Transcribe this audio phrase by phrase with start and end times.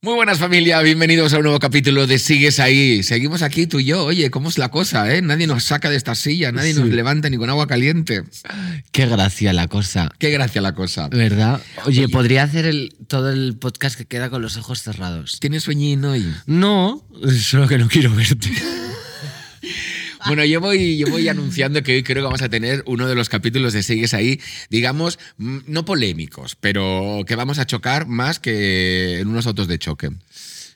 [0.00, 3.02] Muy buenas familia, bienvenidos a un nuevo capítulo de Sigues ahí.
[3.02, 4.04] Seguimos aquí tú y yo.
[4.04, 5.12] Oye, ¿cómo es la cosa?
[5.12, 5.22] Eh?
[5.22, 8.22] Nadie nos saca de esta silla, nadie nos levanta ni con agua caliente.
[8.92, 10.08] Qué gracia la cosa.
[10.20, 11.08] Qué gracia la cosa.
[11.08, 11.60] ¿Verdad?
[11.84, 15.40] Oye, podría hacer el, todo el podcast que queda con los ojos cerrados.
[15.40, 16.32] ¿Tienes sueñín hoy?
[16.46, 17.04] No,
[17.36, 18.52] solo que no quiero verte.
[20.28, 23.14] Bueno, yo voy, yo voy anunciando que hoy creo que vamos a tener uno de
[23.14, 29.20] los capítulos de Sigues ahí, digamos, no polémicos, pero que vamos a chocar más que
[29.20, 30.10] en unos autos de choque.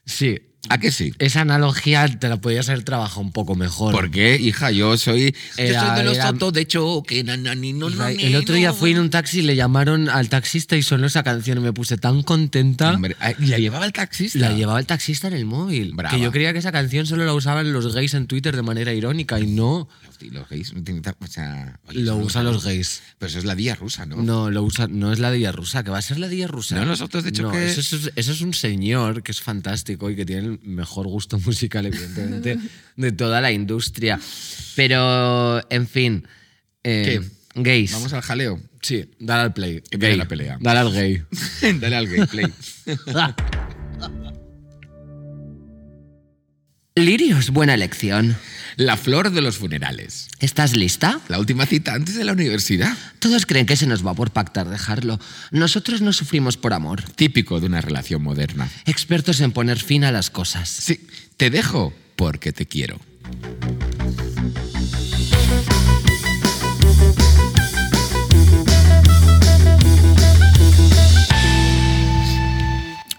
[0.06, 1.12] Sí, ¿A que sí?
[1.18, 3.92] esa analogía te la podías haber trabajado un poco mejor.
[3.92, 4.70] ¿Por qué, hija?
[4.70, 8.36] Yo soy, yo soy de los era- de na, na, ni, no, no, ni, el
[8.36, 8.74] otro día no.
[8.74, 11.72] fui en un taxi y le llamaron al taxista y sonó esa canción y me
[11.72, 12.92] puse tan contenta.
[12.92, 14.38] Hombre, ¿y la llevaba el taxista?
[14.38, 15.94] La llevaba el taxista en el móvil.
[15.94, 16.14] Brava.
[16.16, 18.92] Que yo creía que esa canción solo la usaban los gays en Twitter de manera
[18.92, 19.88] irónica y no.
[20.30, 23.02] Los gays o sea, oye, Lo usan lo los gays.
[23.18, 24.16] Pero eso es la día rusa, ¿no?
[24.22, 26.76] No, lo usa, no es la día rusa, que va a ser la día rusa.
[26.76, 30.10] No, los autos de No, choque- eso, es, eso es un señor que es fantástico
[30.10, 32.58] y que tiene el mejor gusto musical, evidentemente,
[32.96, 34.18] de toda la industria.
[34.76, 36.26] Pero, en fin.
[36.84, 37.20] eh,
[37.54, 37.92] Gays.
[37.92, 38.60] Vamos al jaleo.
[38.80, 39.80] Sí, dale al play.
[39.82, 40.58] Que la pelea.
[40.60, 41.22] Dale al gay.
[41.80, 42.46] Dale al gameplay.
[46.96, 48.36] Lirios, buena elección.
[48.82, 50.26] La flor de los funerales.
[50.40, 51.20] ¿Estás lista?
[51.28, 52.92] La última cita antes de la universidad.
[53.20, 55.20] Todos creen que se nos va por pactar dejarlo.
[55.52, 57.04] Nosotros no sufrimos por amor.
[57.14, 58.68] Típico de una relación moderna.
[58.84, 60.68] Expertos en poner fin a las cosas.
[60.68, 62.98] Sí, te dejo porque te quiero.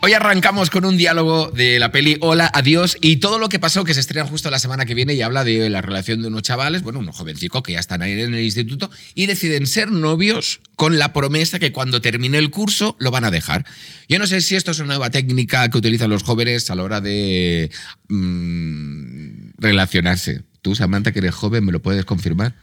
[0.05, 3.85] Hoy arrancamos con un diálogo de la peli Hola, adiós y todo lo que pasó
[3.85, 6.41] que se estrena justo la semana que viene y habla de la relación de unos
[6.41, 10.59] chavales, bueno, unos jovencicos que ya están ahí en el instituto y deciden ser novios
[10.75, 13.65] con la promesa que cuando termine el curso lo van a dejar.
[14.09, 16.83] Yo no sé si esto es una nueva técnica que utilizan los jóvenes a la
[16.83, 17.71] hora de
[18.09, 20.41] mm, relacionarse.
[20.61, 22.55] Tú, Samantha, que eres joven, ¿me lo puedes confirmar?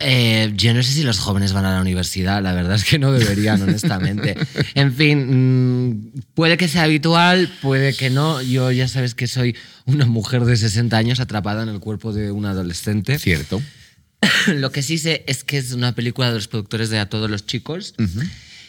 [0.00, 2.98] Eh, yo no sé si los jóvenes van a la universidad, la verdad es que
[2.98, 4.36] no deberían, honestamente.
[4.74, 8.40] En fin, mm, puede que sea habitual, puede que no.
[8.40, 9.56] Yo ya sabes que soy
[9.86, 13.18] una mujer de 60 años atrapada en el cuerpo de un adolescente.
[13.18, 13.60] Cierto.
[14.46, 17.30] Lo que sí sé es que es una película de los productores de A todos
[17.30, 17.94] los chicos.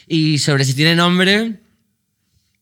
[0.06, 1.60] Y sobre si tiene nombre,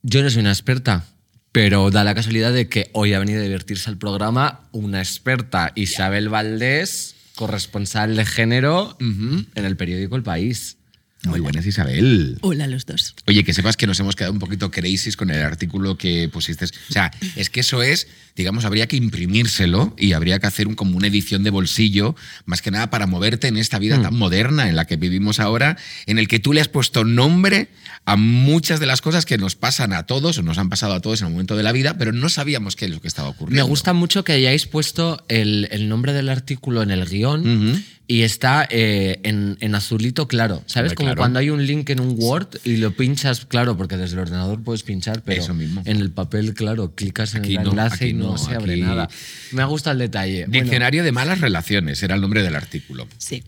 [0.02, 1.06] yo no soy una experta.
[1.52, 5.72] Pero da la casualidad de que hoy ha venido a divertirse al programa una experta,
[5.74, 10.76] Isabel Valdés, corresponsal de género en el periódico El País.
[11.22, 12.36] Muy buenas, Isabel.
[12.40, 13.14] Hola a los dos.
[13.26, 16.64] Oye, que sepas que nos hemos quedado un poquito crazy con el artículo que pusiste.
[16.64, 20.74] O sea, es que eso es, digamos, habría que imprimírselo y habría que hacer un,
[20.74, 24.68] como una edición de bolsillo, más que nada para moverte en esta vida tan moderna
[24.68, 25.76] en la que vivimos ahora,
[26.06, 27.68] en el que tú le has puesto nombre
[28.04, 31.00] a muchas de las cosas que nos pasan a todos o nos han pasado a
[31.00, 33.28] todos en un momento de la vida, pero no sabíamos qué es lo que estaba
[33.28, 33.66] Me ocurriendo.
[33.66, 38.66] gusta mucho que hayáis puesto el, el nombre del artículo en el guion y está
[38.70, 40.62] eh, en, en azulito claro.
[40.66, 40.94] ¿Sabes?
[40.94, 41.18] Como claro.
[41.20, 44.62] cuando hay un link en un Word y lo pinchas, claro, porque desde el ordenador
[44.62, 45.82] puedes pinchar, pero Eso mismo.
[45.84, 48.72] en el papel, claro, clicas en Aquí el no, enlace y no, no, se abre
[48.72, 49.08] aquí- nada.
[49.52, 50.46] Me gusta el detalle.
[50.46, 53.06] Bueno, Diccionario de malas relaciones era el nombre del artículo.
[53.18, 53.44] Sí.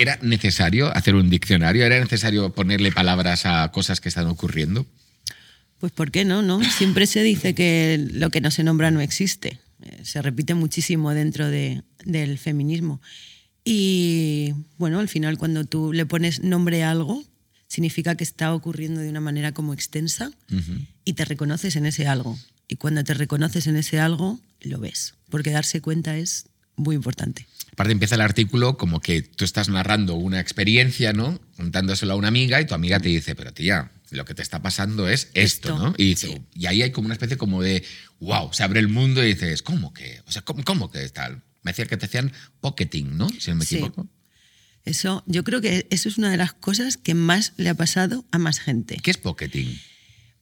[0.00, 1.84] ¿Era necesario hacer un diccionario?
[1.84, 4.86] ¿Era necesario ponerle palabras a cosas que están ocurriendo?
[5.78, 6.40] Pues ¿por qué no?
[6.42, 6.62] no?
[6.62, 9.58] Siempre se dice que lo que no se nombra no existe.
[9.82, 13.00] Eh, Se repite muchísimo dentro de- del feminismo.
[13.64, 17.24] Y bueno, al final cuando tú le pones nombre a algo,
[17.66, 20.30] significa que está ocurriendo de una manera como extensa
[21.04, 22.38] y te reconoces en ese algo.
[22.68, 25.14] Y cuando te reconoces en ese algo, lo ves.
[25.28, 27.47] Porque darse cuenta es muy importante.
[27.78, 31.40] Aparte empieza el artículo como que tú estás narrando una experiencia, ¿no?
[31.56, 34.60] Contándoselo a una amiga y tu amiga te dice, pero tía, lo que te está
[34.60, 35.94] pasando es esto, Esto, ¿no?
[35.96, 37.84] Y, dice- y ahí hay como una especie como de,
[38.18, 40.20] wow, se abre el mundo y dices, ¿cómo que?
[40.26, 41.44] O sea, ¿cómo, cómo que tal?
[41.62, 43.28] Me decía que te hacían pocketing, ¿no?
[43.28, 43.76] Si no me Sí.
[43.76, 44.08] equivoco.
[44.84, 48.26] Eso, yo creo que eso es una de las cosas que más le ha pasado
[48.32, 48.96] a más gente.
[49.00, 49.78] ¿Qué es pocketing?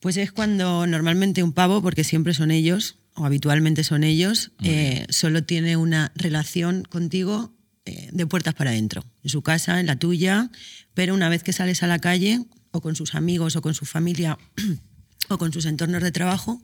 [0.01, 5.07] Pues es cuando normalmente un pavo, porque siempre son ellos, o habitualmente son ellos, eh,
[5.09, 7.55] solo tiene una relación contigo
[7.87, 10.51] eh, de puertas para adentro, en su casa, en la tuya,
[10.95, 12.41] pero una vez que sales a la calle,
[12.73, 14.39] o con sus amigos, o con su familia,
[15.29, 16.61] o con sus entornos de trabajo,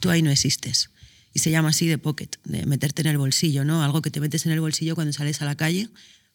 [0.00, 0.90] tú ahí no existes.
[1.32, 3.82] Y se llama así de pocket, de meterte en el bolsillo, ¿no?
[3.82, 5.88] Algo que te metes en el bolsillo cuando sales a la calle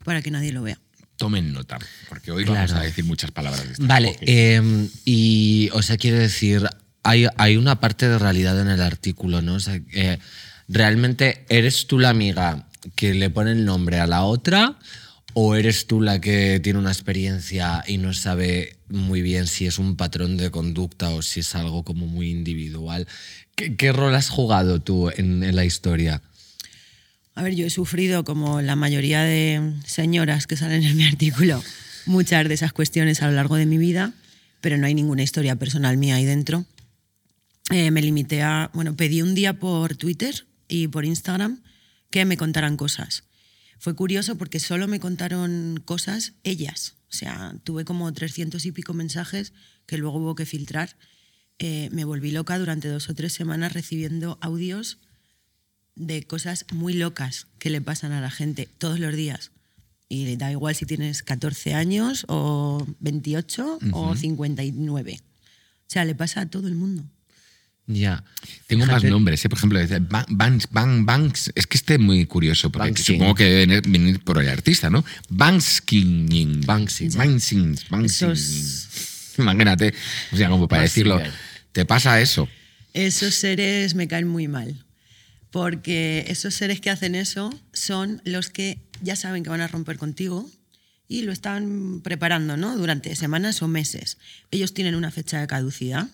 [0.03, 0.79] para que nadie lo vea.
[1.17, 1.77] Tomen nota,
[2.09, 3.85] porque hoy vamos a decir muchas palabras de.
[3.85, 6.67] Vale, eh, y o sea, quiero decir,
[7.03, 9.55] hay, hay una parte de realidad en el artículo, ¿no?
[9.55, 9.79] O sea,
[10.67, 14.77] realmente eres tú la amiga que le pone el nombre a la otra
[15.33, 19.79] ¿O eres tú la que tiene una experiencia y no sabe muy bien si es
[19.79, 23.07] un patrón de conducta o si es algo como muy individual?
[23.55, 26.21] ¿Qué, qué rol has jugado tú en, en la historia?
[27.33, 31.63] A ver, yo he sufrido, como la mayoría de señoras que salen en mi artículo,
[32.05, 34.11] muchas de esas cuestiones a lo largo de mi vida,
[34.59, 36.65] pero no hay ninguna historia personal mía ahí dentro.
[37.71, 41.63] Eh, me limité a, bueno, pedí un día por Twitter y por Instagram
[42.09, 43.23] que me contaran cosas.
[43.79, 46.97] Fue curioso porque solo me contaron cosas ellas.
[47.09, 49.53] O sea, tuve como 300 y pico mensajes
[49.85, 50.97] que luego hubo que filtrar.
[51.59, 54.99] Eh, me volví loca durante dos o tres semanas recibiendo audios
[55.95, 59.51] de cosas muy locas que le pasan a la gente todos los días.
[60.09, 65.19] Y da igual si tienes 14 años o 28 o 59.
[65.21, 65.23] O
[65.87, 67.05] sea, le pasa a todo el mundo.
[67.93, 68.23] Ya.
[68.67, 69.49] Tengo más Fíjate- nombres, ¿eh?
[69.49, 69.79] por ejemplo,
[70.29, 74.41] Banks, Ban- Banks, es que este es muy curioso, porque supongo que debe venir por
[74.41, 75.03] el artista, ¿no?
[75.29, 76.61] Bankskin.
[76.65, 77.09] Banksy.
[77.09, 77.75] Banksy.
[77.89, 78.25] Banksy.
[78.25, 78.87] Esos-
[79.37, 79.93] Imagínate,
[80.31, 81.21] o sea, como para Banksy, decirlo.
[81.71, 82.47] ¿te pasa eso?
[82.93, 84.85] Esos seres me caen muy mal.
[85.51, 89.97] Porque esos seres que hacen eso son los que ya saben que van a romper
[89.97, 90.49] contigo
[91.09, 92.77] y lo están preparando ¿no?
[92.77, 94.17] durante semanas o meses.
[94.51, 96.07] Ellos tienen una fecha de caducidad.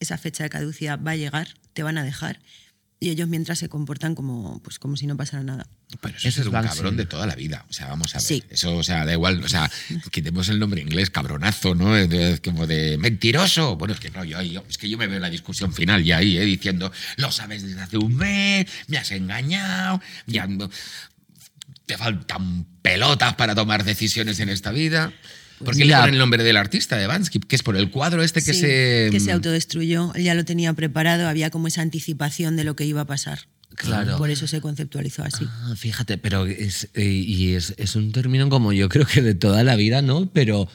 [0.00, 2.40] Esa fecha de caducidad va a llegar, te van a dejar.
[2.98, 5.66] Y ellos mientras se comportan como, pues, como si no pasara nada.
[6.00, 6.76] Pero eso, Eso es un Banksy.
[6.76, 7.66] cabrón de toda la vida.
[7.68, 8.26] O sea, vamos a ver.
[8.26, 8.42] Sí.
[8.48, 9.44] Eso, o sea, da igual.
[9.44, 9.70] O sea,
[10.10, 11.94] quitemos el nombre inglés, cabronazo, ¿no?
[11.94, 13.76] Es de- como de mentiroso.
[13.76, 16.02] Bueno, es que no, yo, yo- es que yo me veo en la discusión final
[16.04, 16.44] ya ahí, ¿eh?
[16.46, 20.70] diciendo, lo sabes desde hace un mes, me has engañado, ya no-
[21.84, 25.12] te faltan pelotas para tomar decisiones en esta vida.
[25.64, 27.40] ¿Por qué le ponen el nombre del artista de Bansky?
[27.40, 29.08] Que es por el cuadro este que Sí, se.
[29.10, 30.12] que se autodestruyó.
[30.14, 33.40] Él ya lo tenía preparado, había como esa anticipación de lo que iba a pasar.
[33.74, 34.16] Claro.
[34.16, 35.44] Por eso se conceptualizó así.
[35.48, 39.34] Ah, fíjate, pero es, eh, y es, es un término como yo creo que de
[39.34, 40.30] toda la vida, ¿no?
[40.32, 40.68] Pero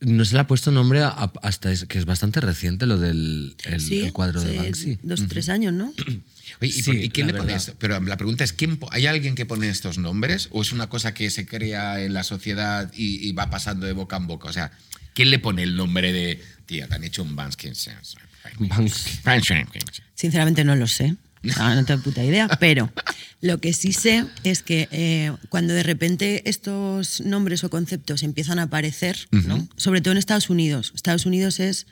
[0.00, 3.56] no se le ha puesto nombre a- hasta es, que es bastante reciente lo del
[3.64, 4.98] el, sí, el cuadro de hace Banksy.
[5.02, 5.92] Dos o tres años, ¿no?
[6.60, 7.56] Oye, ¿y, Sí, por- y quién le pone verdad.
[7.68, 7.74] esto?
[7.78, 11.12] Pero la pregunta es, ¿quién, ¿hay alguien que pone estos nombres o es una cosa
[11.14, 14.48] que se crea en la sociedad y, y va pasando de boca en boca?
[14.48, 14.70] O sea,
[15.14, 17.72] ¿quién le pone el nombre de, tía, te han hecho un Bansky?
[18.58, 19.10] Banksy.
[20.14, 21.16] Sinceramente no lo sé.
[21.56, 22.90] Ah, no tengo puta idea, pero
[23.40, 28.58] lo que sí sé es que eh, cuando de repente estos nombres o conceptos empiezan
[28.58, 29.68] a aparecer, ¿no?
[29.76, 31.86] sobre todo en Estados Unidos, Estados Unidos es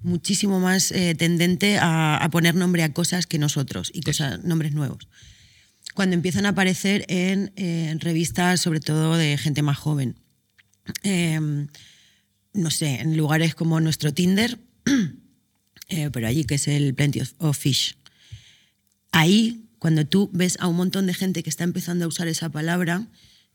[0.00, 4.72] muchísimo más eh, tendente a, a poner nombre a cosas que nosotros y cosas, nombres
[4.72, 5.08] nuevos.
[5.94, 10.16] Cuando empiezan a aparecer en, eh, en revistas, sobre todo de gente más joven,
[11.02, 11.40] eh,
[12.52, 14.58] no sé, en lugares como nuestro Tinder,
[16.12, 17.96] pero allí que es el Plenty of Fish.
[19.18, 22.50] Ahí, cuando tú ves a un montón de gente que está empezando a usar esa
[22.50, 23.08] palabra,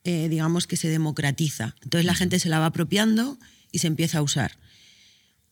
[0.03, 1.73] eh, digamos que se democratiza.
[1.83, 3.39] Entonces la gente se la va apropiando
[3.71, 4.57] y se empieza a usar.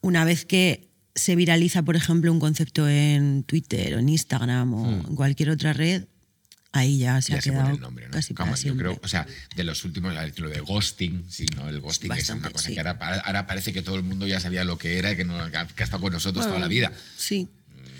[0.02, 4.90] Una vez que se viraliza, por ejemplo, un concepto en Twitter o en Instagram o
[5.08, 6.04] en cualquier otra red,
[6.74, 8.12] ahí ya se Ya ha se quedado pone el nombre, ¿no?
[8.12, 9.26] casi Como yo creo, o sea,
[9.56, 11.70] de los últimos, lo de ghosting, sí, ¿no?
[11.70, 12.74] El ghosting es Bastante, una cosa sí.
[12.74, 15.24] que ahora, ahora parece que todo el mundo ya sabía lo que era y que,
[15.24, 16.92] no, que ha que ha estado con nosotros toda la vida.
[17.16, 17.48] Sí.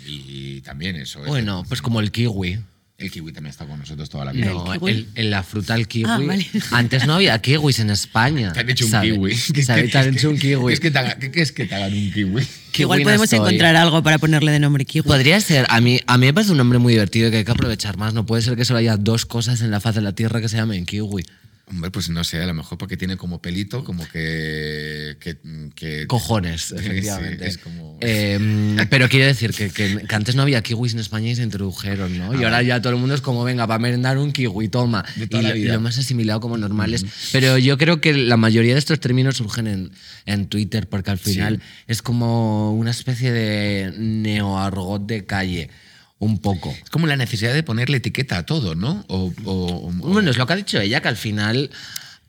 [0.06, 1.20] Y, también eso.
[1.22, 2.58] es Bueno, pues como el kiwi.
[2.98, 4.46] El kiwi también estado con nosotros toda la vida.
[4.52, 6.04] No, ¿El el- en la fruta el kiwi.
[6.08, 6.46] Ah, vale.
[6.70, 8.52] Antes no había kiwis en España.
[8.52, 9.10] Te han hecho un ¿sabe?
[9.12, 9.34] kiwi.
[9.64, 9.88] ¿Sabe?
[9.88, 10.66] Te han hecho un kiwi.
[10.68, 12.46] ¿Qué es que te haga- qué- qué es que te hagan un kiwi?
[12.70, 13.40] Qué Igual podemos estoy.
[13.40, 15.02] encontrar algo para ponerle de nombre kiwi.
[15.06, 17.50] Podría ser, a mí, a mí me parece un nombre muy divertido que hay que
[17.50, 18.14] aprovechar más.
[18.14, 20.48] No puede ser que solo haya dos cosas en la faz de la Tierra que
[20.48, 21.24] se llamen kiwi.
[21.72, 25.16] Hombre, pues no sé, a lo mejor porque tiene como pelito, como que.
[25.18, 25.38] que,
[25.74, 27.46] que- Cojones, Sí, efectivamente.
[27.46, 31.30] es como- Eh, pero quiero decir que, que- que antes no había kiwis en España
[31.30, 32.38] y se introdujeron, ¿no?
[32.38, 35.02] Y ahora ya todo el mundo es como, venga, para merendar un kiwi, toma.
[35.16, 35.72] De toda y la lo, y vida.
[35.74, 37.06] lo más asimilado como normales.
[37.32, 39.90] Pero yo creo que la mayoría de estos términos surgen en,
[40.26, 45.70] en Twitter, porque al final es como una especie de neoargot de calle,
[46.24, 46.70] un poco.
[46.82, 49.04] Es como la necesidad de ponerle etiqueta a todo, ¿no?
[49.08, 51.70] O, o- o- Bueno, es lo que ha dicho ella, que al final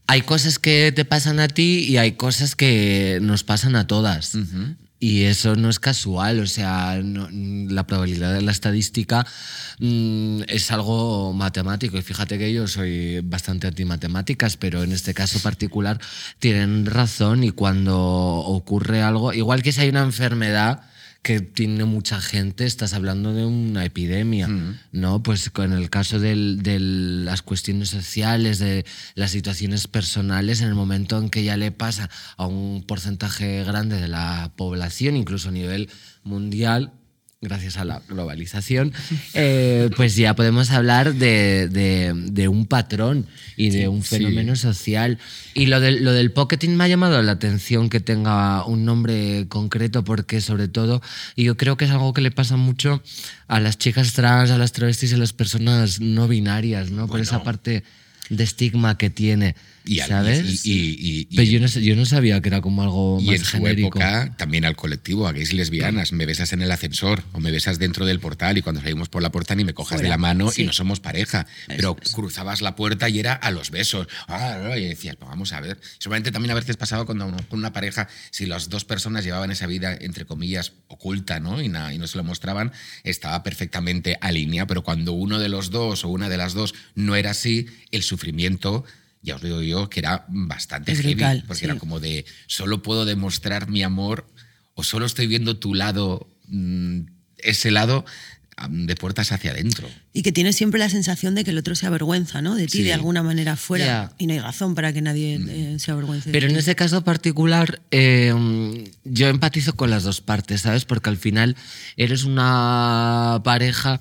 [0.08, 4.36] hay cosas que te pasan a ti y hay cosas que nos pasan a todas.
[5.00, 9.28] Y eso no es casual, o sea, no- la probabilidad de la estadística
[9.80, 11.98] mm, es algo matemático.
[11.98, 16.00] Y fíjate que yo soy bastante antimatemáticas, pero en este caso particular
[16.40, 20.82] tienen razón y cuando ocurre algo, igual que si hay una enfermedad
[21.24, 24.50] que tiene mucha gente, estás hablando de una epidemia,
[24.92, 25.24] ¿no?
[25.24, 31.18] Pues con el caso de las cuestiones sociales, de las situaciones personales, en el momento
[31.18, 35.90] en que ya le pasa a un porcentaje grande de la población, incluso a nivel
[36.24, 36.92] mundial,
[37.44, 38.94] gracias a la globalización,
[39.34, 44.16] eh, pues ya podemos hablar de, de- de un patrón y de un sí.
[44.18, 45.20] fenómeno social.
[45.54, 49.46] Y lo del, lo del pocketing me ha llamado la atención que tenga un nombre
[49.50, 51.02] concreto, porque sobre todo,
[51.36, 53.04] y yo creo que es algo que le pasa mucho
[53.48, 57.08] a las chicas trans, a las travestis y a las personas no binarias, ¿no?
[57.08, 57.84] Por esa parte
[58.30, 60.66] de estigma que tiene, Y ¿sabes?
[60.66, 63.26] y- y- y- y- Pero yo no, yo no sabía que era como algo Y
[63.26, 63.88] más en su genérico.
[64.00, 66.14] época también al colectivo, a gays y lesbianas.
[66.14, 69.22] Me besas en el ascensor o me besas dentro del portal y cuando salimos por
[69.22, 70.62] la puerta ni me cojas de la mano Sí.
[70.62, 71.46] y no somos pareja.
[71.68, 74.08] Pero cruzabas la puerta y era a los besos.
[74.28, 75.78] Ah, ah, y decías, pues vamos a ver.
[76.00, 79.52] Seguramente también a veces pasaba cuando uno- con una pareja, si las dos personas llevaban
[79.52, 81.62] esa vida, entre comillas, oculta, ¿no?
[81.62, 82.72] Y, na- y no se lo mostraban,
[83.04, 84.68] estaba perfectamente alineada.
[84.68, 88.04] Pero cuando uno de los dos o una de las dos no era así, el
[88.04, 88.86] sufrimiento.
[89.24, 91.66] Ya os digo yo, que era bastante Es heavy, brutal, porque sí.
[91.66, 94.28] era como de solo puedo demostrar mi amor
[94.76, 97.00] o solo estoy viendo tu lado, mm,
[97.38, 98.06] ese lado
[98.70, 99.90] de puertas hacia adentro.
[100.14, 102.54] Y que tienes siempre la sensación de que el otro se avergüenza, ¿no?
[102.54, 102.84] De ti, Sí.
[102.84, 104.14] de alguna manera fuera.
[104.20, 106.30] Y no hay razón para que nadie eh, se avergüence.
[106.30, 108.32] de Pero en ese caso particular, eh,
[109.04, 110.86] yo empatizo con las dos partes, ¿sabes?
[110.86, 111.56] Porque al final
[111.98, 114.00] eres una pareja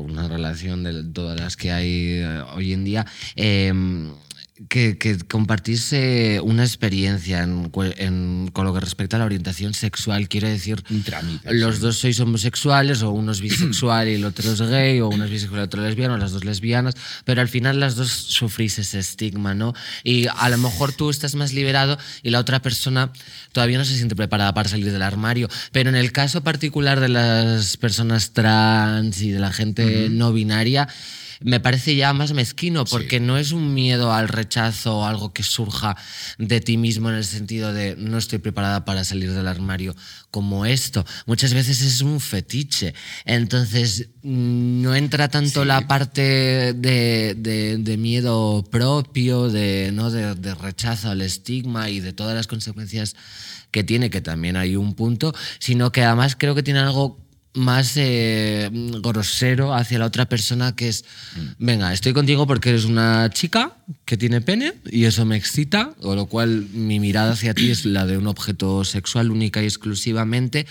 [0.00, 3.06] una relación de todas las que hay eh, hoy en día.
[3.36, 3.72] eh,
[4.68, 9.24] que, que compartís eh, una experiencia en, cue- en- con lo que respecta a la
[9.24, 10.28] orientación sexual.
[10.28, 11.80] Quiero decir, trámite, los sí.
[11.82, 15.30] dos sois homosexuales, o uno es bisexual y el otro es gay, o uno es
[15.30, 18.10] bisexual y el otro es lesbiano, o las dos lesbianas, pero al final las dos
[18.10, 19.74] sufrís ese estigma, ¿no?
[20.04, 23.12] Y a lo mejor tú estás más liberado y la otra persona
[23.52, 25.48] todavía no se siente preparada para salir del armario.
[25.72, 30.88] Pero en el caso particular de las personas trans y de la gente no binaria,
[31.44, 35.42] me parece ya más mezquino, porque no es un miedo al rechazo o algo que
[35.42, 35.96] surja
[36.38, 39.94] de ti mismo en el sentido de no estoy preparada para salir del armario
[40.30, 41.04] como esto.
[41.26, 42.94] Muchas veces es un fetiche.
[43.24, 46.22] Entonces, no entra tanto la parte
[46.74, 50.10] de, de- de miedo propio, de, ¿no?
[50.10, 53.14] de, de rechazo al estigma y de todas las consecuencias
[53.70, 57.21] que tiene, que también hay un punto, sino que además creo que tiene algo
[57.54, 61.04] más eh, grosero hacia la otra persona que es,
[61.58, 66.16] venga, estoy contigo porque eres una chica que tiene pene y eso me excita, con
[66.16, 70.66] lo cual mi mirada hacia ti es la de un objeto sexual única y exclusivamente,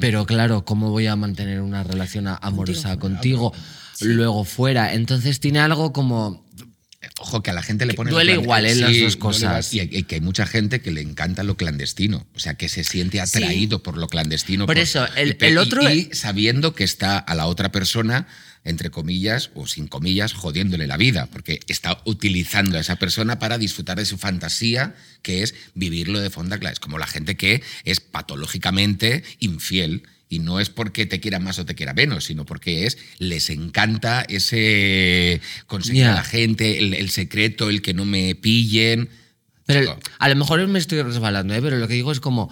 [0.00, 3.52] pero claro, ¿cómo voy a mantener una relación amorosa contigo,
[4.00, 4.94] luego fuera?
[4.94, 6.45] Entonces tiene algo como...
[7.18, 8.10] Ojo, que a la gente le pone...
[8.10, 8.74] duele lo clan- igual, ¿eh?
[8.74, 9.72] las dos duele cosas.
[9.74, 12.26] Y y que hay mucha gente que le encanta lo clandestino.
[12.34, 14.66] O sea, que se siente atraído por lo clandestino.
[14.66, 18.26] Por eso, el- y el y- otro- Y, sabiendo que está a la otra persona
[18.64, 23.58] entre comillas o sin comillas, jodiéndole la vida, porque está utilizando a esa persona para
[23.58, 26.72] disfrutar de su fantasía, que es vivirlo de fonda clara.
[26.72, 31.58] Es como la gente que es patológicamente infiel y no es porque te quiera más
[31.58, 36.12] o te quiera menos, sino porque es les encanta ese conseguir Ya.
[36.12, 39.08] a la gente, el, el secreto, el que no me pillen.
[39.66, 41.60] Pero Chico, a lo mejor me estoy resbalando, ¿eh?
[41.62, 42.50] pero lo que digo es como,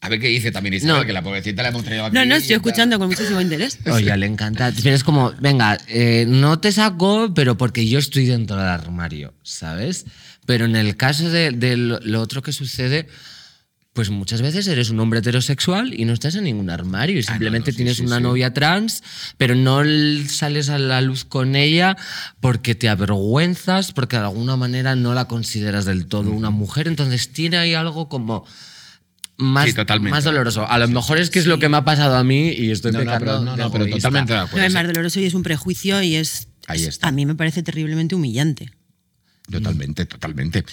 [0.00, 1.06] a ver qué dice también Isabel, No.
[1.06, 2.14] que la pobrecita la hemos traído aquí.
[2.14, 3.78] No, no, estoy escuchando con muchísimo interés.
[3.90, 4.72] oye, le encanta.
[4.82, 9.34] Pero es como, venga, eh, no te saco, pero porque yo estoy dentro del armario,
[9.42, 10.04] ¿sabes?
[10.46, 13.06] Pero en el caso de, de lo, lo otro que sucede,
[13.98, 17.70] pues muchas veces eres un hombre heterosexual y no estás en ningún armario y simplemente
[17.70, 18.22] Ah, no, sí, tienes sí, una sí.
[18.22, 19.02] novia trans,
[19.38, 19.82] pero no
[20.28, 21.96] sales a la luz con ella
[22.38, 26.86] porque te avergüenzas, porque de alguna manera no la consideras del todo una mujer.
[26.86, 28.44] Entonces tiene ahí algo como
[29.36, 30.12] más, Sí, totalmente.
[30.12, 30.64] más doloroso.
[30.70, 32.92] A lo mejor es que es lo que me ha pasado a mí y estoy
[32.92, 34.64] No, no, pecando pero, no, de no, pero totalmente de No, acuerdo.
[34.64, 36.46] es más doloroso y es un prejuicio y es.
[36.68, 37.08] Ahí está.
[37.08, 38.70] A mí me parece terriblemente humillante.
[39.50, 40.64] Totalmente, totalmente.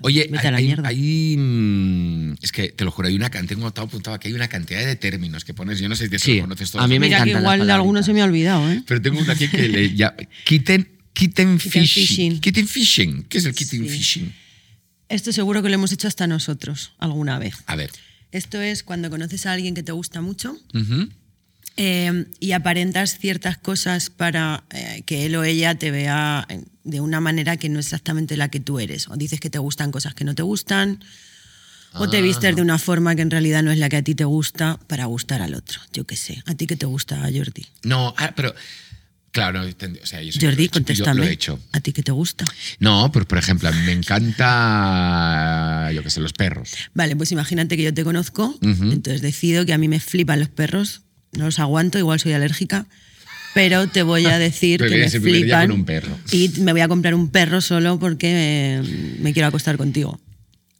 [0.00, 0.88] Oye, Vete a la hay, mierda.
[0.88, 4.48] hay, mm, es que te lo juro, hay una tengo todo apuntado que hay una
[4.48, 6.84] cantidad de términos que pones, yo no sé si Sí, lo conoces todos.
[6.84, 8.06] a mí me Mira que igual de alguno palabritas.
[8.06, 8.82] se me ha olvidado, ¿eh?
[8.86, 10.14] Pero tengo una aquí que le llama
[10.44, 11.86] kitten, kitten, fishing.
[11.86, 12.40] fishing.
[12.40, 13.22] Kitten fishing.
[13.24, 13.88] ¿Qué es el kitten Sí.
[13.88, 14.34] fishing?
[15.08, 17.56] Esto seguro que lo hemos hecho hasta nosotros alguna vez.
[17.66, 17.90] A ver.
[18.32, 21.08] Esto es cuando conoces a alguien que te gusta mucho Ujú.
[21.76, 27.00] Eh, y aparentas ciertas cosas para eh, que él o ella te vea eh, de
[27.00, 29.08] una manera que no es exactamente la que tú eres.
[29.08, 31.02] O dices que te gustan cosas que no te gustan,
[31.96, 34.14] o te vistes de una forma que en realidad no es la que a ti
[34.16, 35.80] te gusta para gustar al otro.
[35.92, 36.42] Yo qué sé.
[36.46, 37.66] ¿A ti qué te gusta, Jordi?
[37.84, 38.54] No, ah, pero.
[39.30, 41.28] Claro, o sea, yo, soy- Jordi, yo contéstame.
[41.28, 41.58] hecho.
[41.72, 42.44] ¿A ti qué te gusta?
[42.78, 46.72] No, pues por ejemplo, a mí me encanta, yo qué sé, los perros.
[46.94, 50.48] Vale, pues imagínate que yo te conozco, entonces decido que a mí me flipan los
[50.50, 51.02] perros,
[51.36, 52.86] no los aguanto, igual soy alérgica,
[53.54, 56.16] pero te voy a decir que me flipan con un perro.
[56.32, 60.20] y me voy a comprar un perro solo porque me, me quiero acostar contigo.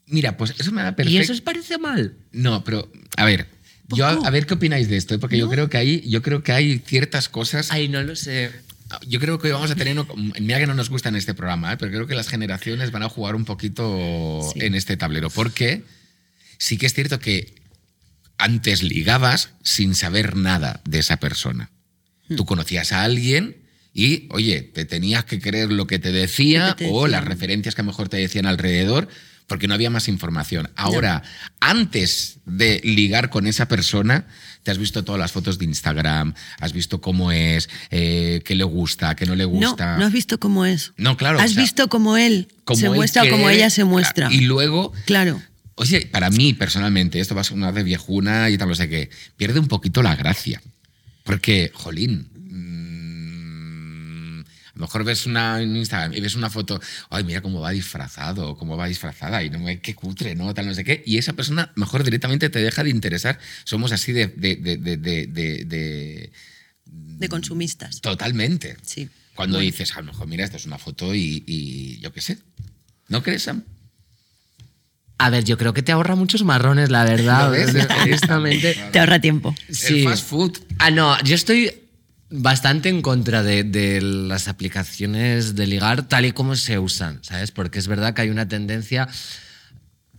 [0.06, 1.20] Mira, pues eso me da ¿Y perfecto.
[1.22, 2.14] eso os parece mal?
[2.32, 3.46] No, pero, a ver,
[3.88, 5.18] Yo, a, a ver qué opináis de esto, ¿eh?
[5.18, 7.70] porque yo creo que hay, yo creo que hay ciertas cosas.
[7.72, 8.50] Ay, no lo sé.
[9.08, 9.96] Yo creo que hoy vamos a tener.
[10.40, 11.76] Mira que no nos gusta en este programa, ¿eh?
[11.78, 14.60] pero creo que las generaciones van a jugar un poquito Sí.
[14.60, 15.30] en este tablero.
[15.30, 15.82] Porque
[16.58, 17.54] sí que es cierto que
[18.38, 21.70] antes ligabas sin saber nada de esa persona.
[22.28, 22.36] Hmm.
[22.36, 23.56] Tú conocías a alguien
[23.92, 27.24] y, oye, te tenías que creer lo que te decía Lo que te o las
[27.24, 29.08] referencias que a lo mejor te decían alrededor
[29.46, 30.70] porque no había más información.
[30.74, 31.22] Ahora,
[31.60, 34.26] antes de ligar con esa persona,
[34.62, 38.64] te has visto todas las fotos de Instagram, has visto cómo es, eh, qué le
[38.64, 39.98] gusta, qué no le gusta.
[39.98, 40.92] no has visto cómo es.
[40.96, 43.84] No, claro, Has o sea, visto cómo él Cómo se muestra, como cree, ella se
[43.84, 44.32] muestra.
[44.32, 45.42] Y luego, Claro.
[45.76, 49.10] Oye, para mí personalmente, esto va a sonar de viejuna y tal, no sé qué,
[49.36, 50.62] pierde un poquito la gracia.
[51.24, 57.24] Porque, jolín, mm, a lo mejor ves una en Instagram y ves una foto, ay,
[57.24, 60.52] mira cómo va disfrazado, cómo va disfrazada, y no me, qué cutre, ¿no?
[60.52, 61.02] Tal, no sé qué.
[61.06, 63.38] Y esa persona, mejor directamente te deja de interesar.
[63.64, 64.26] Somos así de.
[64.28, 66.32] de, de, de, de- de- de-
[66.86, 68.00] De consumistas.
[68.00, 68.76] totalmente.
[68.82, 69.08] Sí.
[69.34, 69.70] Cuando Bueno.
[69.70, 72.38] dices, a lo mejor, mira, esto es una foto y, y yo qué sé.
[73.08, 73.64] ¿No crees, Sam?
[75.18, 77.44] A ver, yo creo que te ahorra muchos marrones, la verdad.
[77.46, 77.74] ¿Lo ves?
[78.02, 78.76] Honestamente.
[78.92, 79.54] Te ahorra tiempo.
[79.70, 80.00] Sí.
[80.00, 80.58] El fast food.
[80.78, 81.70] Ah, no, yo estoy
[82.30, 87.52] bastante en contra de, de las aplicaciones de ligar tal y como se usan, ¿sabes?
[87.52, 89.08] Porque es verdad que hay una tendencia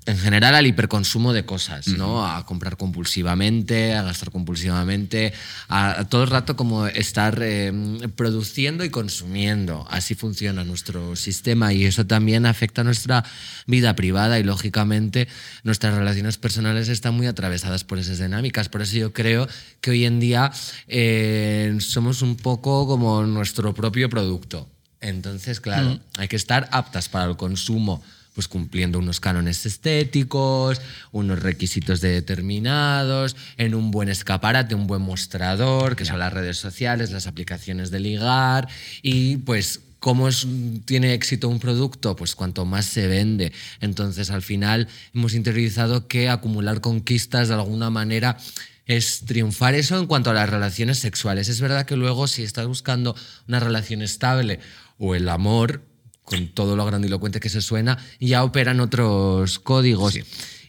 [0.06, 2.26] en general al hiperconsumo de cosas, ¿no?
[2.26, 5.34] A comprar compulsivamente, a gastar compulsivamente,
[5.68, 7.74] a, a todo el rato como estar eh,
[8.16, 9.88] produciendo y consumiendo.
[9.90, 13.24] Así funciona nuestro sistema y eso también afecta a nuestra
[13.66, 15.28] vida privada y lógicamente
[15.64, 18.70] nuestras relaciones personales están muy atravesadas por esas dinámicas.
[18.70, 19.48] Por eso yo creo
[19.82, 20.52] que hoy en día
[20.88, 24.70] eh, somos un poco como nuestro propio producto.
[25.02, 28.04] Entonces, claro, hay que estar aptas para el consumo
[28.36, 35.96] pues cumpliendo unos cánones estéticos, unos requisitos determinados, en un buen escaparate, un buen mostrador,
[35.96, 38.68] que son las redes sociales, las aplicaciones de ligar,
[39.02, 40.46] y pues cómo es,
[40.86, 43.54] tiene éxito un producto, pues cuanto más se vende.
[43.80, 48.38] Entonces al final hemos interiorizado que acumular conquistas de alguna manera
[48.86, 51.50] es triunfar eso en cuanto a las relaciones sexuales.
[51.50, 53.16] Es verdad que luego si estás buscando
[53.48, 54.60] una relación estable
[55.00, 55.82] o el amor,
[56.26, 60.20] con todo lo grandilocuente que se suena, ya operan otros códigos.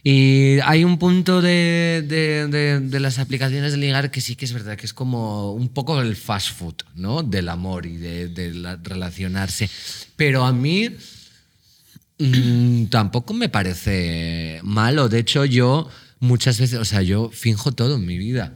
[0.03, 4.45] Y hay un punto de, de- de- de las aplicaciones de ligar que sí que
[4.45, 7.23] es verdad que es como un poco el fast food, ¿no?
[7.23, 9.69] Del amor y de, de la- relacionarse.
[10.15, 10.91] Pero a mí
[12.19, 15.09] mm, tampoco me parece malo.
[15.09, 15.89] De hecho, yo
[16.19, 18.53] muchas veces, o sea, yo finjo todo en mi vida.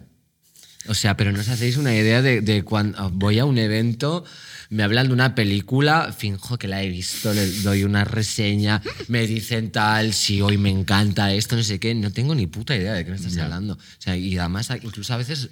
[0.88, 4.24] O sea, pero no os hacéis una idea de, de cuando voy a un evento,
[4.70, 9.28] me hablan de una película, finjo que la he visto, le doy una reseña, me
[9.28, 12.94] dicen tal, si hoy me encanta esto, no sé qué, no tengo ni puta idea
[12.94, 13.74] de qué me estás hablando.
[13.74, 15.50] O sea, y además, incluso a veces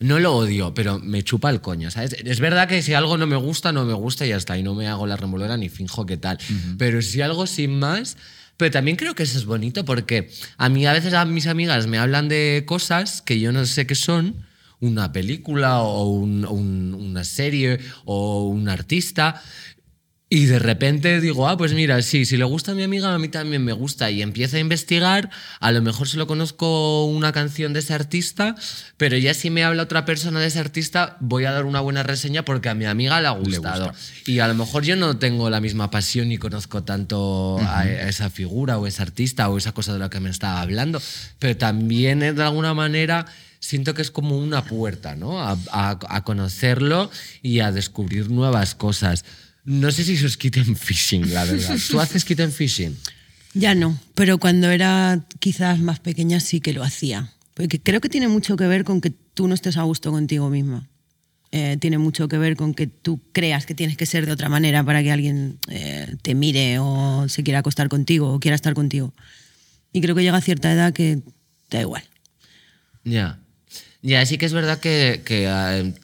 [0.00, 2.14] no lo odio, pero me chupa el coño, ¿sabes?
[2.24, 4.62] Es verdad que si algo no me gusta, no me gusta y ya está, y
[4.62, 6.38] no me hago la remolera ni finjo que tal.
[6.78, 8.16] Pero si algo sin más...
[8.56, 11.86] Pero también creo que eso es bonito porque a mí a veces a mis amigas
[11.86, 14.36] me hablan de cosas que yo no sé qué son,
[14.80, 19.42] una película o un- un- una serie o un artista,
[20.28, 23.18] y de repente digo, ah, pues mira, sí, si le gusta a mi amiga, a
[23.18, 24.10] mí también me gusta.
[24.10, 28.56] Y empiezo a investigar, a lo mejor solo conozco una canción de ese artista,
[28.96, 32.02] pero ya si me habla otra persona de ese artista, voy a dar una buena
[32.02, 33.84] reseña porque a mi amiga le ha gustado.
[34.26, 38.08] Y a lo mejor yo no tengo la misma pasión ni conozco tanto a a
[38.08, 41.00] esa figura o ese artista o esa cosa de la que me estaba hablando,
[41.38, 43.26] pero también eh, de alguna manera
[43.60, 45.40] siento que es como una puerta, ¿no?
[45.40, 47.10] A, a- a conocerlo
[47.42, 49.24] y a descubrir nuevas cosas.
[49.66, 51.76] No sé si sos kitten fishing, la verdad.
[51.90, 52.96] ¿Tú haces kitten fishing?
[53.52, 57.32] Ya no, pero cuando era quizás más pequeña sí que lo hacía.
[57.54, 60.50] Porque creo que tiene mucho que ver con que tú no estés a gusto contigo
[60.50, 60.88] misma.
[61.52, 64.48] Eh, tiene mucho que ver con que tú creas que tienes que ser de otra
[64.48, 68.74] manera para que alguien eh, te mire o se quiera acostar contigo o quiera estar
[68.74, 69.14] contigo.
[69.92, 71.20] Y creo que llega a cierta edad que
[71.70, 72.04] da igual.
[73.04, 73.40] Ya.
[74.02, 75.94] Ya, sí que es verdad que, que, eh,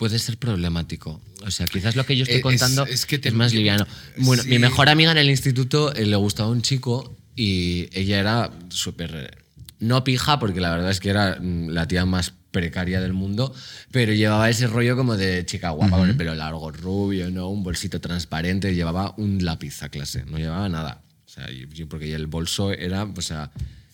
[0.00, 1.20] puede ser problemático.
[1.46, 3.86] O sea, quizás lo que yo estoy Es- contando es es, que te- más liviano.
[4.16, 4.48] Bueno, sí.
[4.48, 9.10] mi mejor amiga en el instituto eh, le gustaba un chico y ella era súper...
[9.14, 9.30] eh,
[9.78, 13.54] No pija, porque la verdad es que era mm, la tía más precaria del mundo,
[13.90, 17.48] pero llevaba ese rollo como de chica guapa con el pelo largo, rubio, ¿no?
[17.50, 21.02] Un bolsito transparente, llevaba un lápiz a clase, no llevaba nada.
[21.26, 21.46] O sea,
[21.90, 23.50] porque el bolso era, o sea,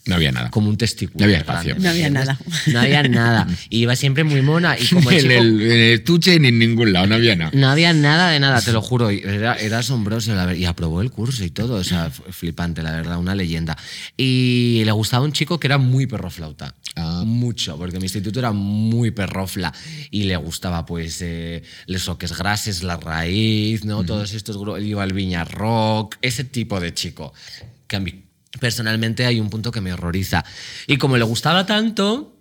[0.06, 0.50] No había nada.
[0.50, 1.18] como un testículo.
[1.18, 1.82] No había grande, espacio.
[1.82, 2.38] No había nada.
[2.68, 3.46] No había nada.
[3.70, 4.76] Y iba siempre muy mona.
[4.78, 7.34] Y como el en, chico- el, en el tuche ni en ningún lado, no había
[7.36, 7.50] nada.
[7.52, 9.10] no había nada de nada, te lo juro.
[9.10, 10.34] Era, era asombroso.
[10.34, 11.74] La ver- y aprobó el curso y todo.
[11.74, 13.76] O sea, flipante, la verdad, una leyenda.
[14.16, 16.74] Y le gustaba un chico que era muy perro flauta.
[16.98, 17.24] Ah.
[17.26, 19.72] Mucho, porque mi instituto era muy perrofla
[20.10, 24.02] y le gustaba pues eh, los soques grases, la raíz, ¿no?
[24.04, 27.34] Todos estos grupos, iba al Viña Rock, ese tipo de chico.
[27.86, 28.22] Que a mí
[28.60, 30.44] personalmente hay un punto que me horroriza.
[30.86, 32.38] Y como le gustaba tanto,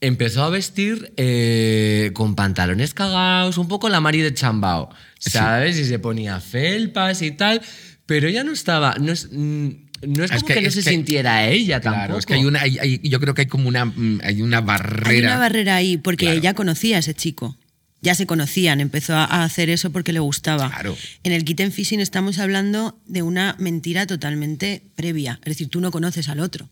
[0.00, 5.78] empezó a vestir eh, con pantalones cagados, un poco la Mari de Chambao, ¿sabes?
[5.78, 7.60] Y se ponía felpas y tal,
[8.06, 9.68] pero ella no estaba, no es, mm,
[10.06, 12.18] no es Es como que- que, no es se que- sintiera ella Claro, tampoco.
[12.20, 14.60] es que hay una, hay- hay- yo creo que hay como una, mm, hay una
[14.62, 15.10] barrera.
[15.10, 16.38] Hay una barrera ahí, porque Claro.
[16.38, 17.56] ella conocía a ese chico.
[18.02, 20.70] Ya se conocían, empezó a hacer eso porque le gustaba.
[20.70, 20.96] Claro.
[21.22, 25.38] En el kit and fishing estamos hablando de una mentira totalmente previa.
[25.44, 26.68] Es decir, tú no conoces al otro.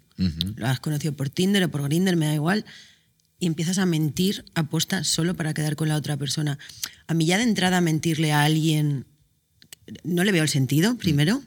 [0.57, 2.65] Lo has conocido por Tinder o por Grindr, me da igual.
[3.39, 6.59] Y empiezas a mentir aposta solo para quedar con la otra persona.
[7.07, 9.07] A mí ya de entrada mentirle a alguien
[10.03, 11.43] no le veo el sentido, primero.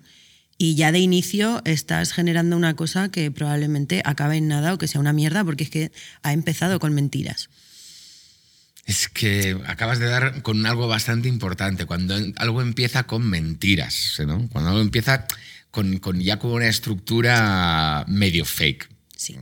[0.57, 4.87] Y ya de inicio estás generando una cosa que probablemente acabe en nada o que
[4.87, 5.91] sea una mierda, porque es que
[6.21, 7.49] ha empezado con mentiras.
[8.85, 11.85] Es que acabas de dar con algo bastante importante.
[11.85, 14.49] Cuando algo empieza con mentiras, ¿no?
[14.49, 15.27] Cuando algo empieza
[15.69, 18.89] con, con ya con una estructura medio fake.
[19.15, 19.37] Sí.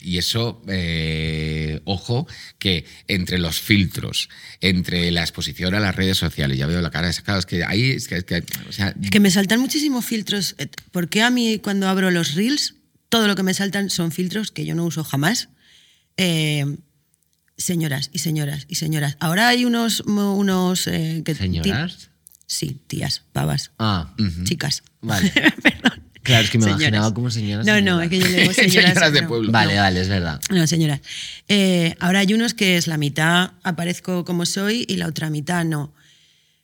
[0.00, 2.26] Y eso, eh, ojo,
[2.58, 4.30] que entre los filtros,
[4.62, 7.90] entre la exposición a las redes sociales, ya veo la cara de es que ahí,
[7.90, 10.54] es que, es que, o sea, Es que me saltan muchísimos filtros.
[10.56, 12.76] Eh, ¿Por qué a mí cuando abro los reels,
[13.10, 15.50] todo lo que me saltan son filtros que yo no uso jamás?
[16.16, 16.64] Eh,
[17.58, 19.16] señoras y señoras y señoras.
[19.20, 20.00] Ahora hay unos...
[20.00, 22.08] unos eh, que ¿Señoras?
[22.46, 24.82] Sí, tías, pavas, Ah, chicas.
[25.02, 25.30] vale.
[25.62, 26.02] Perdón.
[26.22, 26.80] Claro, es que me Señoras.
[26.82, 27.66] imaginaba como señoras.
[27.66, 28.72] No, no, es que yo le digo señoras.
[28.92, 29.50] Señoras de no, pueblo.
[29.52, 29.80] Vale, no.
[29.82, 30.40] vale, es verdad.
[30.50, 31.00] No, señoras.
[31.48, 35.64] Eh, ahora hay unos que es la mitad aparezco como soy y la otra mitad
[35.64, 35.94] no.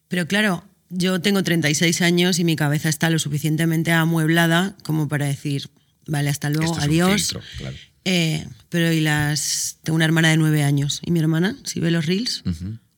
[0.08, 5.26] Pero claro, yo tengo 36 años y mi cabeza está lo suficientemente amueblada como para
[5.26, 5.68] decir,
[6.06, 7.14] vale, hasta luego, Esto es un adiós.
[7.22, 7.76] filtro, claro.
[8.04, 9.78] Eh, pero y las...
[9.82, 11.00] Tengo una hermana de 9 años.
[11.04, 11.56] ¿Y mi hermana?
[11.64, 12.42] Si ve los reels.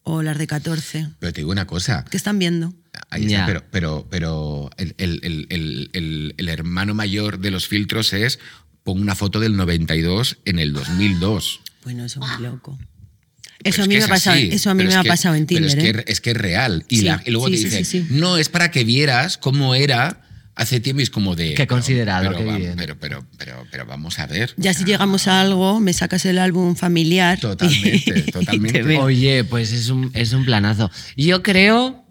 [0.02, 1.08] O las de 14.
[1.18, 2.04] pero te digo una cosa.
[2.10, 2.72] ¿Qué están viendo?
[3.10, 7.68] Ahí está, pero, pero, pero el, el- el- el- el- el hermano mayor de los
[7.68, 8.38] filtros es
[8.84, 11.60] pongo una foto del 92 en el 2002.
[11.84, 12.78] Bueno, eso es muy loco.
[12.78, 15.34] Pero Eso a mí me ha pasado, eso a mí pero me es ha pasado
[15.34, 15.78] en pero Tinder.
[15.78, 16.04] es ¿eh?
[16.04, 16.84] que, es que es real.
[16.88, 18.06] Y, Sí, la- y luego sí, te sí, dicen, sí, sí.
[18.10, 20.22] no, es para que vieras cómo era
[20.56, 21.54] hace tiempo y es como de...
[21.54, 22.74] Qué considerado, pero, qué va- bien.
[22.76, 24.52] pero, pero, pero, pero vamos a ver.
[24.56, 27.38] Ya si llegamos a algo, me sacas el álbum familiar.
[27.38, 28.82] y- Totalmente, y te totalmente.
[28.82, 29.02] veo.
[29.02, 30.90] Oye, pues es un, es un planazo.
[31.16, 32.04] Yo creo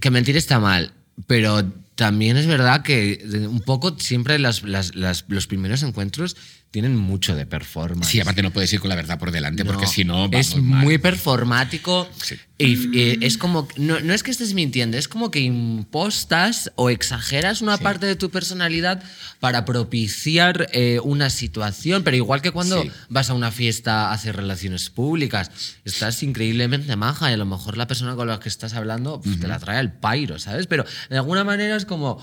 [0.00, 0.92] que mentir está mal,
[1.26, 6.36] pero también es verdad que un poco siempre las- las- las- los primeros encuentros
[6.70, 8.08] tienen mucho de performance.
[8.10, 10.56] Sí, aparte no puedes ir con la verdad por delante porque No, si no es
[10.56, 10.84] mal.
[10.84, 12.34] muy performático Sí.
[12.58, 16.90] y, y es como no, no es que estés mintiendo es como que impostas o
[16.90, 17.82] exageras una Sí.
[17.82, 19.02] parte de tu personalidad
[19.40, 22.90] para propiciar eh, una situación pero igual que cuando Sí.
[23.08, 25.50] vas a una fiesta a hacer relaciones públicas
[25.84, 29.40] estás increíblemente maja y a lo mejor la persona con la que estás hablando pues,
[29.40, 32.20] te la trae al pairo sabes pero de alguna manera es como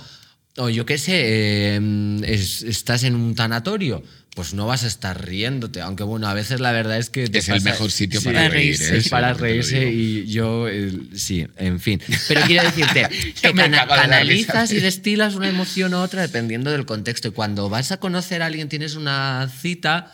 [0.55, 4.03] o yo qué sé, eh, es- estás en un tanatorio,
[4.35, 7.27] pues no vas a estar riéndote, aunque bueno, a veces la verdad es que...
[7.27, 8.77] te Es el mejor sitio Sí, para Para reír.
[8.77, 8.95] reírse.
[8.95, 8.97] ¿eh?
[8.97, 12.01] es para reírse y yo, eh, sí, en fin.
[12.27, 13.07] Pero quiero decirte
[13.41, 14.33] que cana- de
[14.71, 17.27] y destilas una emoción u otra dependiendo del contexto.
[17.27, 20.11] Y cuando vas a conocer a alguien, tienes una cita,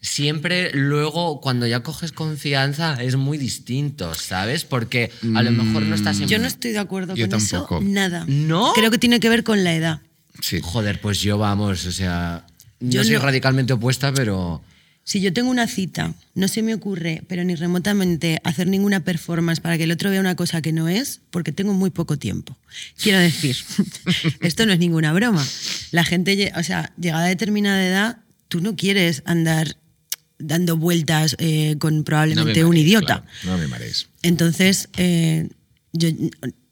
[0.00, 4.64] siempre luego cuando ya coges confianza es muy distinto, ¿sabes?
[4.64, 6.28] Porque a lo mejor no estás en...
[6.28, 7.78] Yo no estoy de acuerdo Yo con tampoco.
[7.80, 8.24] eso, nada.
[8.28, 8.72] ¿No?
[8.74, 10.00] Creo que tiene que ver con la edad.
[10.40, 10.60] Sí.
[10.62, 12.44] Joder, pues yo vamos, o sea,
[12.80, 14.62] Yo soy no- radicalmente opuesta, pero...
[15.04, 19.60] Si yo tengo una cita, no se me ocurre, pero ni remotamente, hacer ninguna performance
[19.60, 22.56] para que el otro vea una cosa que no es, porque tengo muy poco tiempo.
[23.00, 23.56] Quiero decir,
[24.40, 25.46] esto no es ninguna broma.
[25.92, 29.76] La gente, o sea, llegada a determinada edad, tú no quieres andar
[30.38, 33.24] dando vueltas eh, con No probablemente un idiota.
[33.42, 34.08] claro, no me marees.
[34.22, 35.48] Entonces, eh,
[35.92, 36.08] yo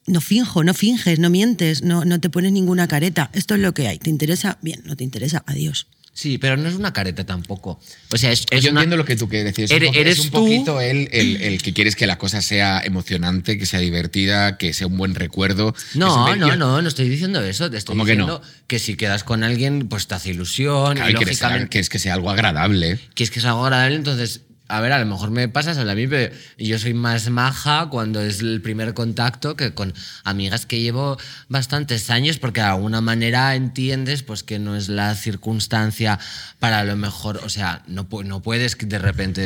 [0.06, 3.30] no finjo, no finges, no mientes, no, no te pones ninguna careta.
[3.32, 3.98] Esto es lo que hay.
[3.98, 4.58] ¿Te interesa?
[4.62, 5.86] Bien, no te interesa, adiós.
[6.16, 7.80] Sí, pero no es una careta tampoco.
[8.12, 9.64] O sea, es, es Yo una- entiendo lo que tú quieres decir.
[9.64, 10.36] Es Eres- un, po- eres es un tú.
[10.38, 14.72] poquito el, el- el que quieres que la cosa sea emocionante, que sea divertida, que
[14.74, 15.74] sea un buen recuerdo.
[15.94, 17.68] No, que no, no, no estoy diciendo eso.
[17.68, 18.26] Te estoy ¿Cómo que no?
[18.26, 21.88] diciendo que si quedas con alguien, pues te hace ilusión Claro, y lógicamente que es
[21.88, 23.00] que sea algo agradable.
[23.14, 25.94] quieres que es algo agradable, entonces a ver, a lo mejor me pasa solo a
[25.94, 29.92] mí, pero yo soy más maja cuando es el primer contacto que con
[30.24, 35.14] amigas que llevo bastantes años, porque de alguna manera entiendes pues que no es la
[35.14, 36.18] circunstancia
[36.58, 39.42] para lo mejor, o sea, no, no puedes de repente,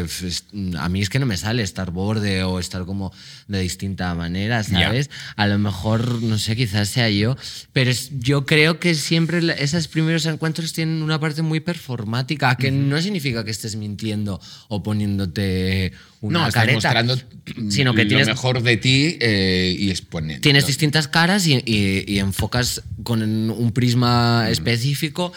[0.00, 0.06] eh,
[0.78, 3.12] a mí es que no me sale estar borde o estar como
[3.48, 4.64] de distinta manera.
[4.86, 5.10] ¿sabes?
[5.36, 7.36] A lo mejor, no sé, quizás sea yo,
[7.72, 12.70] pero es- yo creo que siempre esos primeros encuentros tienen una parte muy performática, que
[12.72, 17.16] no significa que estés mintiendo o poniéndote una no, careta, mostrando
[17.68, 20.40] sino que lo tienes, mejor de ti eh, y exponiendo.
[20.42, 25.32] tienes distintas caras y, y- y enfocas con un prisma específico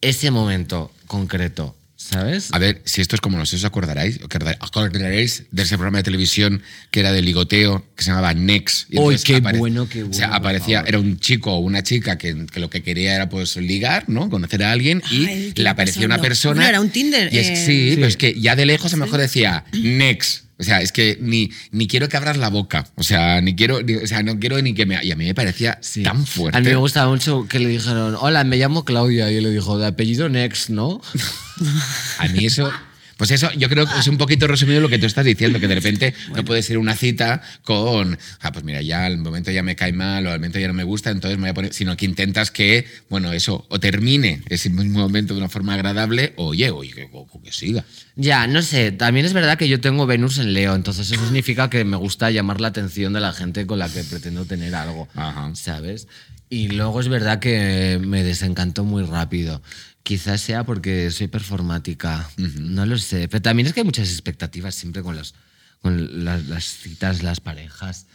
[0.00, 1.74] ese momento concreto,
[2.10, 2.48] ¿sabes?
[2.52, 5.76] A ver, si esto es como no sé si os acordaréis, acorda- acordaréis de ese
[5.76, 8.86] programa de televisión que era de ligoteo, que se llamaba Nex.
[8.92, 12.18] ¡Uy, qué apare- bueno, qué O sea, bueno, aparecía, era un chico o una chica
[12.18, 14.28] que, que lo que quería era pues ligar, ¿no?
[14.28, 16.54] Conocer a alguien y Ay, ¿qué le aparecía una persona.
[16.56, 17.56] Bueno, era un Tinder, Y es, eh.
[17.56, 17.94] sí, Sí.
[17.96, 20.42] pero es que ya de lejos a lo mejor decía Nex.
[20.64, 22.86] O sea, es que ni, ni quiero que abras la boca.
[22.96, 24.98] O sea, ni quiero, ni- o sea, no quiero ni que me.
[25.04, 26.02] Y a mí me parecía Sí.
[26.02, 26.56] tan fuerte.
[26.56, 29.30] A mí me gustaba mucho que le dijeron, hola, me llamo Claudia.
[29.30, 31.00] Y él le dijo, de apellido Next, ¿no?
[32.18, 32.70] A mí eso.
[33.16, 35.68] Pues eso, yo creo que es un poquito resumido lo que tú estás diciendo, que
[35.68, 39.50] de repente no puedes ir a una cita con, ah, pues mira, ya al momento
[39.50, 41.54] ya me cae mal o al momento ya no me gusta, entonces me voy a
[41.54, 45.74] poner, sino que intentas que, bueno, eso, o termine ese mismo momento de una forma
[45.74, 47.84] agradable, o oye, oye, que, o que siga.
[48.16, 51.70] Ya, no sé, también es verdad que yo tengo Venus en Leo, entonces eso significa
[51.70, 55.08] que me gusta llamar la atención de la gente con la que pretendo tener algo,
[55.14, 55.50] Ajá.
[55.54, 56.06] ¿sabes?
[56.54, 59.60] Y luego es verdad que me desencantó muy rápido.
[60.04, 64.76] Quizás sea porque soy performática, no lo sé, pero también es que hay muchas expectativas
[64.76, 65.34] siempre con, los,
[65.82, 68.06] con las, las citas, las parejas.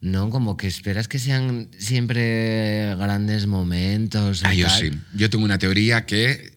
[0.00, 0.30] ¿no?
[0.30, 4.44] Como que esperas que sean siempre grandes momentos.
[4.44, 4.80] Ah, yo tal.
[4.80, 4.90] sí.
[5.14, 6.56] Yo tengo una teoría que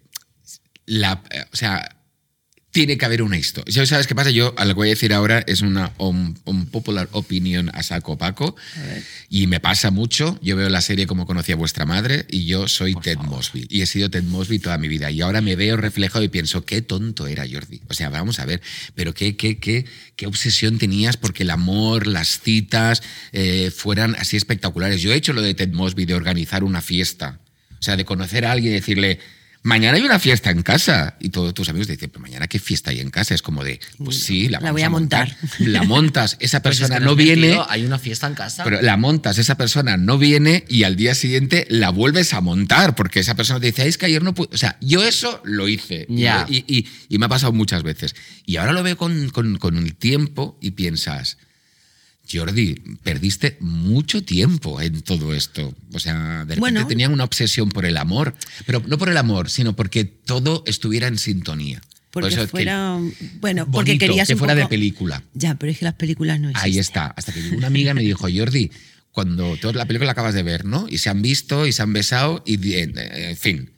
[0.85, 1.95] la, o sea,
[2.71, 3.85] tiene que haber una historia.
[3.85, 4.31] ¿Sabes qué pasa?
[4.31, 8.17] Yo, lo que voy a decir ahora es una un, un popular opinion a saco
[8.17, 8.55] Paco.
[9.29, 10.39] Y me pasa mucho.
[10.41, 13.67] Yo veo la serie como conocí a vuestra madre y yo soy Ted Mosby.
[13.69, 15.11] Y he sido Ted Mosby toda mi vida.
[15.11, 17.81] Y ahora me veo reflejado y pienso, qué tonto era Jordi.
[17.89, 18.61] O sea, vamos a ver,
[18.95, 23.03] pero qué, qué, qué, qué obsesión tenías porque el amor, las citas
[23.33, 25.01] eh, fueran así espectaculares.
[25.01, 27.39] Yo he hecho lo de Ted Mosby de organizar una fiesta.
[27.79, 29.19] O sea, de conocer a alguien y decirle,
[29.63, 31.15] mañana hay una fiesta en casa.
[31.19, 33.33] Y todos tus amigos te dicen, pero mañana qué fiesta hay en casa.
[33.35, 35.35] Es como de, pues sí, la, La voy a montar.
[35.59, 37.41] La montas, esa Pues es persona que no viene.
[37.47, 38.63] metido, Hay una fiesta en casa.
[38.63, 42.95] Pero la montas, esa persona no viene y al día siguiente la vuelves a montar
[42.95, 44.49] porque esa persona te dice, "Ay, es que ayer no pude.
[44.53, 46.45] O sea, yo eso lo hice Y- Ya.
[46.49, 48.15] y, y- y me ha pasado muchas veces.
[48.45, 51.37] Y ahora lo veo con, con- con el tiempo y piensas,
[52.33, 55.73] Jordi, perdiste mucho tiempo en todo esto.
[55.93, 56.15] O sea,
[56.45, 56.87] de repente Bueno.
[56.87, 61.07] tenían una obsesión por el amor, pero no por el amor, sino porque todo estuviera
[61.07, 61.81] en sintonía.
[62.11, 62.99] Por Porque eso es que fuera.
[63.39, 65.23] Bueno, porque querías que un fuera de película.
[65.33, 66.71] Ya, pero es que las películas no existen.
[66.73, 67.05] Ahí está.
[67.15, 68.69] Hasta que una amiga me dijo, Jordi,
[69.11, 70.87] cuando toda la película la acabas de ver, ¿no?
[70.89, 73.69] Y se han visto y se han besado y di- en, en fin.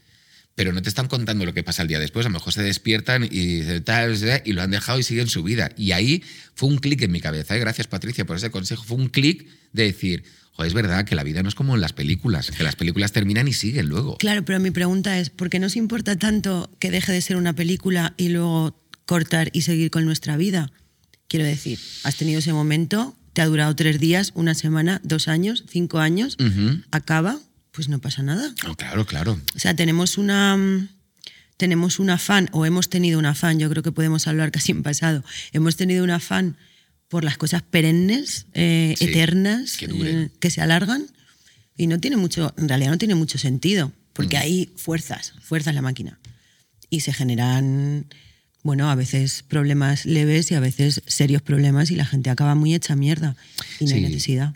[0.56, 2.26] Pero no te están contando lo que pasa el día después.
[2.26, 5.72] A lo mejor se despiertan y, tal, y lo han dejado y siguen su vida.
[5.78, 7.58] Y ahí fue un clic en mi cabeza.
[7.58, 8.84] Y gracias, Patricia, por ese consejo.
[8.84, 11.82] Fue un clic de decir, joder, es verdad que la vida no es como en
[11.82, 14.18] las películas, que las películas terminan y siguen luego.
[14.18, 17.54] Claro, pero mi pregunta es, ¿por qué nos importa tanto que deje de ser una
[17.54, 20.72] película y luego cortar y seguir con nuestra vida?
[21.28, 25.64] Quiero decir, has tenido ese momento, te ha durado tres días, una semana, dos años,
[25.68, 26.38] cinco años,
[26.92, 27.40] acaba,
[27.74, 28.54] pues no pasa nada.
[28.66, 29.40] No, claro, claro.
[29.56, 30.88] O sea, tenemos una mm,
[31.58, 34.84] tenemos un afán, o hemos tenido un afán, yo creo que podemos hablar casi en
[34.84, 36.58] pasado, hemos tenido un afán
[37.10, 41.06] por las cosas perennes, eh, Sí, eternas, que eh, que se alargan,
[41.78, 44.42] y no tiene mucho, en realidad no tiene mucho sentido, porque Mm.
[44.42, 46.20] hay fuerzas, fuerzas la máquina.
[46.90, 48.06] Y se generan,
[48.64, 52.74] bueno, a veces problemas leves y a veces serios problemas y la gente acaba muy
[52.76, 53.36] hecha mierda
[53.80, 54.54] y no hay necesidad.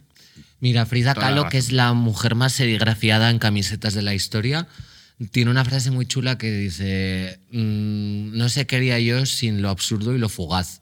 [0.60, 4.68] Mira, Frida Toda Kahlo, que es la mujer más serigrafiada en camisetas de la historia,
[5.32, 9.70] tiene una frase muy chula que dice, mm, no sé qué haría yo sin lo
[9.70, 10.80] absurdo y lo fugaz.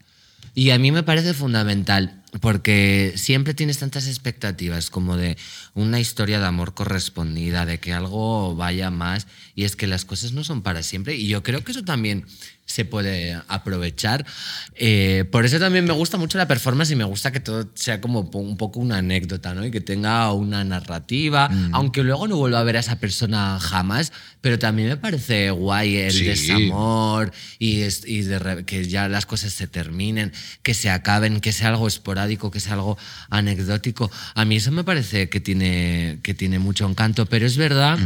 [0.54, 5.36] Y a mí me parece fundamental, porque siempre tienes tantas expectativas como de
[5.74, 10.32] una historia de amor correspondida, de que algo vaya más, y es que las cosas
[10.32, 11.16] no son para siempre.
[11.16, 12.26] Y yo creo que eso también
[12.68, 14.26] se puede aprovechar.
[14.74, 18.00] Eh, por eso también me gusta mucho la performance y me gusta que todo sea
[18.00, 19.64] como un poco una anécdota, ¿no?
[19.64, 24.12] Y que tenga una narrativa, aunque luego no vuelva a ver a esa persona jamás,
[24.40, 26.24] pero también me parece guay el Sí.
[26.24, 30.32] desamor y, es- y de que ya las cosas se terminen,
[30.64, 32.98] que se acaben, que sea algo esporádico, que sea algo
[33.30, 34.10] anecdótico.
[34.34, 37.98] A mí eso me parece que tiene, que tiene mucho encanto, pero es verdad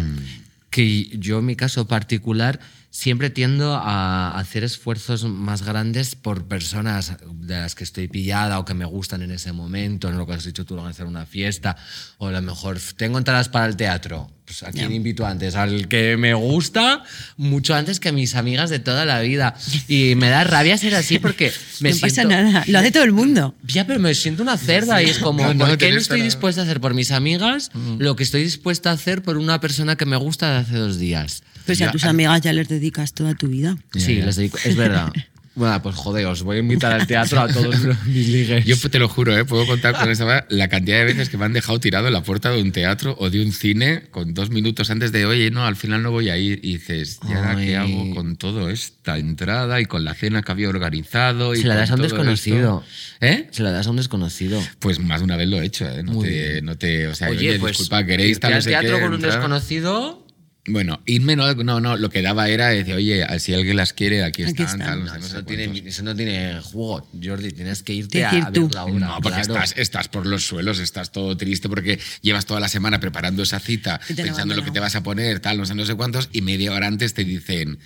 [0.70, 7.16] que yo en mi caso particular siempre tiendo a hacer esfuerzos más grandes por personas
[7.32, 10.32] de las que estoy pillada o que me gustan en ese momento, en lo que
[10.32, 11.76] has dicho tú, organizar una fiesta,
[12.18, 14.30] o a lo mejor tengo entradas para el teatro.
[14.44, 17.04] Pues a quién invito antes, al que me gusta
[17.36, 19.54] mucho antes que a mis amigas de toda la vida.
[19.86, 22.16] Y me da rabia ser así porque me no siento...
[22.16, 23.54] pasa nada, lo hace todo el mundo.
[23.62, 26.20] Ya, pero me siento una cerda y es como, No, no, ¿por qué no estoy
[26.22, 29.94] dispuesta a hacer por mis amigas lo que estoy dispuesta a hacer por una persona
[29.94, 31.44] que me gusta de hace dos días?
[31.66, 33.76] Pues Ya, a tus amigas ya les dedicas toda tu vida.
[33.94, 35.12] Sí, les dedico- es verdad.
[35.52, 38.64] Bueno, pues joder, os voy a invitar al teatro a todos los- mis ligues.
[38.64, 39.44] Yo te lo juro, ¿eh?
[39.44, 42.22] puedo contar con manera la cantidad de veces que me han dejado tirado en la
[42.22, 45.66] puerta de un teatro o de un cine con dos minutos antes de, oye, no,
[45.66, 46.60] al final no voy a ir.
[46.62, 50.52] Y dices, ¿y ahora qué hago con todo esta entrada y con la cena que
[50.52, 51.52] había organizado?
[51.54, 52.84] Y Se la das a un desconocido.
[52.86, 53.26] esto?
[53.26, 53.48] ¿Eh?
[53.50, 54.62] Se la das a un desconocido.
[54.78, 56.04] Pues más de una vez lo he hecho, ¿eh?
[56.04, 56.64] No, Muy te, bien.
[56.64, 57.08] no te.
[57.08, 59.32] O sea, Oye, oye, pues disculpa, queréis tal, teatro qué, con un entrar?
[59.34, 60.24] desconocido.
[60.66, 64.22] Bueno, irme no, no, no, lo que daba era decir, oye, si alguien las quiere,
[64.22, 65.04] aquí, Aquí están, están.
[65.04, 67.50] tal, no eso, no tiene, eso no tiene juego, Jordi.
[67.52, 68.66] Tienes que irte Decir a tú.
[68.66, 69.06] ver la obra.
[69.06, 69.54] No, porque claro.
[69.54, 73.58] estás, estás por los suelos, estás todo triste porque llevas toda la semana preparando esa
[73.58, 76.28] cita, pensando en lo que te vas a poner, tal, no sé, no sé cuántos,
[76.30, 77.78] y media hora antes te dicen,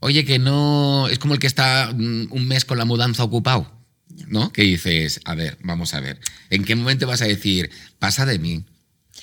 [0.00, 3.70] oye, que no, es como el que está mm, un mes con la mudanza ocupado,
[4.28, 4.50] ¿no?
[4.50, 8.38] Que dices, a ver, vamos a ver, ¿en qué momento vas a decir, pasa de
[8.38, 8.64] mí?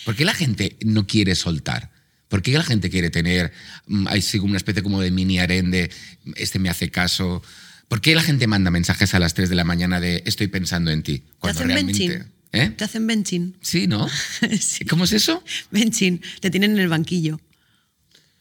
[0.06, 1.90] ¿Por qué la gente no quiere soltar?
[2.32, 3.52] ¿Por qué la gente quiere tener
[3.88, 4.08] mm,
[4.40, 5.92] como una especie como de mini harén de
[6.38, 7.44] este me hace caso?
[7.90, 10.92] ¿Por qué la gente manda mensajes a las 3 de la mañana de estoy pensando
[10.92, 11.20] en ti?
[11.20, 12.08] Te Cuando hacen realmente.
[12.08, 12.32] benching.
[12.54, 12.70] ¿Eh?
[12.70, 13.58] Te hacen benching.
[13.60, 14.08] Sí, ¿no?
[14.62, 14.86] Sí.
[14.86, 15.44] ¿Cómo es eso?
[15.72, 16.22] Benching.
[16.40, 17.42] Te tienen en el banquillo.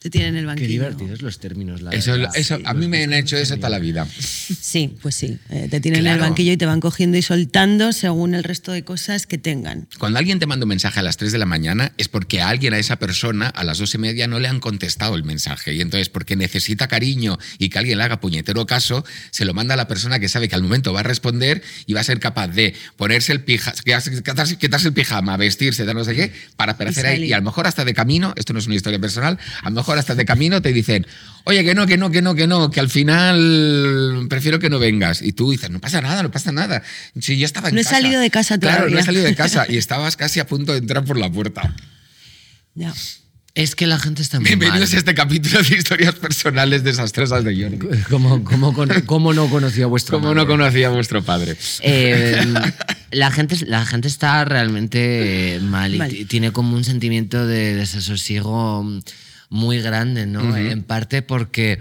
[0.02, 0.68] Te tienen en el Qué banquillo.
[0.68, 2.30] divertidos los términos, la Eso, verdad.
[2.34, 4.06] eso, a mí me han hecho eso toda la vida.
[4.16, 5.38] Sí, pues sí.
[5.50, 8.72] Eh, te tienen en el banquillo y te van cogiendo y soltando según el resto
[8.72, 9.88] de cosas que tengan.
[9.98, 12.48] Cuando alguien te manda un mensaje a las 3 de la mañana es porque a
[12.48, 15.74] alguien, a esa persona, a las dos y media no le han contestado el mensaje.
[15.74, 19.74] Y entonces, porque necesita cariño y que alguien le haga puñetero caso, se lo manda
[19.74, 22.20] a la persona que sabe que al momento va a responder y va a ser
[22.20, 26.72] capaz de ponerse el pijama, quitarse, quitarse el pijama, vestirse, de no sé qué, para
[26.72, 27.24] aparecer ahí.
[27.24, 29.74] Y a lo mejor hasta de camino, esto no es una historia personal, a lo
[29.76, 31.06] mejor hasta de camino te dicen,
[31.44, 34.78] oye, que no, que no, que no, que no, que al final prefiero que no
[34.78, 35.22] vengas.
[35.22, 36.82] Y tú dices, no pasa nada, no pasa nada.
[37.20, 37.96] Si yo estaba en No he casa.
[37.96, 39.04] salido de casa Claro, no he todavía.
[39.06, 41.74] salido de casa y estabas casi a punto de entrar por la puerta.
[42.74, 42.92] Ya.
[43.56, 44.98] Es que la gente está muy Bienvenidos a mal.
[44.98, 47.78] este capítulo de historias personales desastrosas de Jordi.
[48.08, 50.40] ¿Cómo, cómo, con- cómo no conocía a vuestro Como madre?
[50.42, 51.56] no conocía a vuestro padre.
[51.80, 52.40] Eh,
[53.10, 56.16] la, gente, la gente está realmente eh, mal y Mal.
[56.28, 59.00] tiene como un sentimiento de desasosiego mm,
[59.50, 60.56] muy grande, ¿no?
[60.56, 61.78] En parte porque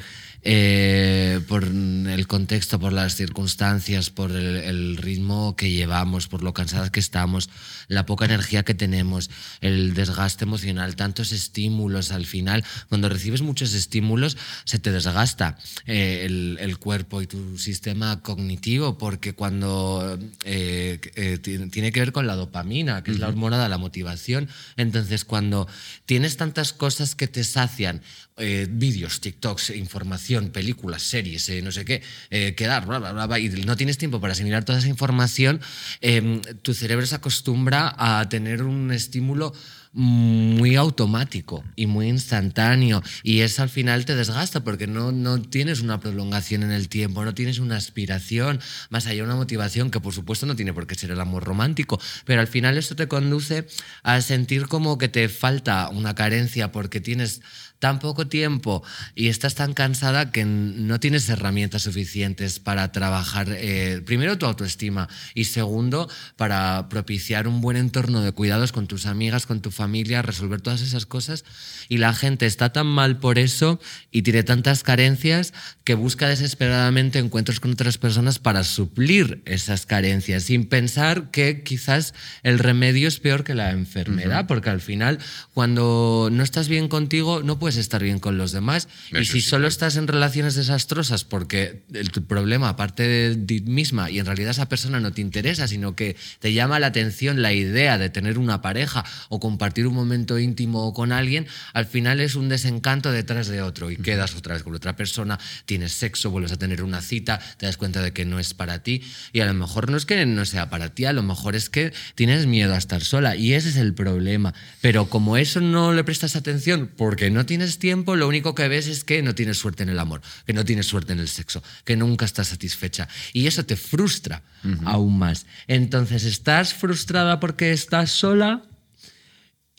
[0.52, 6.54] eh, por el contexto, por las circunstancias, por el, el ritmo que llevamos, por lo
[6.56, 7.52] cansadas que estamos,
[7.88, 9.30] la poca energía que tenemos,
[9.62, 12.64] el desgaste emocional, tantos estímulos al final.
[12.88, 18.98] Cuando recibes muchos estímulos, se te desgasta eh, el, el cuerpo y tu sistema cognitivo,
[18.98, 21.00] porque cuando eh,
[21.44, 24.50] ti- tiene que ver con la dopamina, que es la hormona de la motivación.
[24.78, 25.68] Entonces, cuando
[26.08, 28.02] tienes tantas cosas que te sacian,
[28.40, 33.40] eh, vídeos, TikToks, información, películas, series, eh, no sé qué, eh, quedar, bla, bla, bla,
[33.40, 35.62] y no tienes tiempo para asimilar toda esa información,
[36.02, 39.54] eh, tu cerebro se acostumbra a tener un estímulo
[39.92, 45.82] muy automático y muy instantáneo y eso al final te desgasta porque no, no tienes
[45.82, 50.14] una prolongación en el tiempo, no tienes una aspiración, más allá una motivación que por
[50.14, 53.66] supuesto no tiene por qué ser el amor romántico, pero al final esto te conduce
[54.04, 57.42] a sentir como que te falta una carencia porque tienes
[57.80, 58.84] tan poco tiempo
[59.16, 65.08] y estás tan cansada que no tienes herramientas suficientes para trabajar, eh, primero, tu autoestima
[65.34, 70.22] y segundo, para propiciar un buen entorno de cuidados con tus amigas, con tu familia,
[70.22, 71.46] resolver todas esas cosas.
[71.88, 73.80] Y la gente está tan mal por eso
[74.12, 80.44] y tiene tantas carencias que busca desesperadamente encuentros con otras personas para suplir esas carencias,
[80.44, 82.14] sin pensar que quizás
[82.44, 85.20] el remedio es peor que la enfermedad, porque al final,
[85.54, 88.88] cuando no estás bien contigo, no puedes estar bien con los demás.
[89.12, 93.36] y Eso si sí, solo estás en relaciones desastrosas porque el, tu problema, aparte de
[93.36, 96.88] ti misma, y en realidad esa persona no te interesa, sino que te llama la
[96.88, 101.86] atención la idea de tener una pareja o compartir un momento íntimo con alguien, al
[101.86, 105.94] final es un desencanto detrás de otro y quedas otra vez con otra persona, tienes
[105.94, 109.02] sexo, vuelves a tener una cita, te das cuenta de que no es para ti
[109.34, 111.70] y a lo mejor no es que no sea para ti, a lo mejor es
[111.70, 114.54] que tienes miedo a estar sola y ese es el problema.
[114.82, 118.88] Pero como eso no le prestas atención porque no tienes tiempo, lo único que ves
[118.88, 121.62] es que no tienes suerte en el amor, que no tienes suerte en el sexo,
[121.84, 124.42] que nunca estás satisfecha y eso te frustra
[124.86, 125.46] aún más.
[125.68, 128.64] Entonces estás frustrada porque estás sola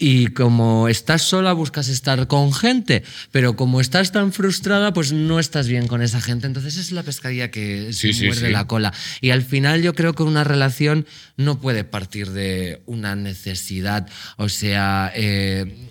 [0.03, 5.39] Y como estás sola, buscas estar con gente, pero como estás tan frustrada, pues no
[5.39, 6.47] estás bien con esa gente.
[6.47, 8.53] Entonces es la pescadilla que se sí, muerde sí.
[8.53, 8.95] la cola.
[9.21, 14.09] Y al final yo creo que una relación no puede partir de una necesidad.
[14.39, 15.90] O sea, eh,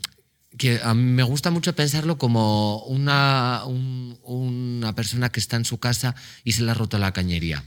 [0.59, 5.65] que a mí me gusta mucho pensarlo como una, un- una persona que está en
[5.65, 7.63] su casa y se le ha roto la cañería.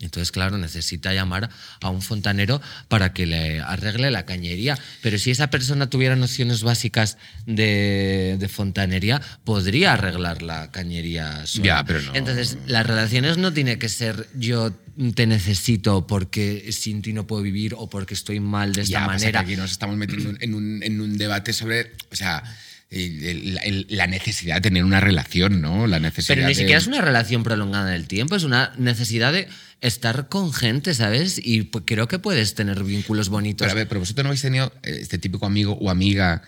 [0.00, 4.78] Entonces, claro, necesita llamar a un fontanero para que le arregle la cañería.
[5.02, 11.64] Pero si esa persona tuviera nociones básicas de, de fontanería, podría arreglar la cañería sola.
[11.64, 12.14] Ya, pero no.
[12.14, 14.72] Entonces, las relaciones no tiene que ser yo
[15.14, 19.06] te necesito porque sin ti no puedo vivir o porque estoy mal de esta Ya,
[19.06, 19.40] pasa que manera.
[19.40, 22.42] aquí nos estamos metiendo en un, en un debate sobre, o sea,
[22.90, 25.86] el- el- la necesidad de tener una relación, ¿no?
[25.86, 28.72] La necesidad Pero ni de- siquiera es una relación prolongada en el tiempo, es una
[28.78, 29.46] necesidad de
[29.80, 31.40] estar con gente, ¿sabes?
[31.42, 33.64] Y pues, creo que puedes tener vínculos bonitos.
[33.64, 36.42] Pero a ver, pero vosotros no habéis tenido eh, este típico amigo o amiga,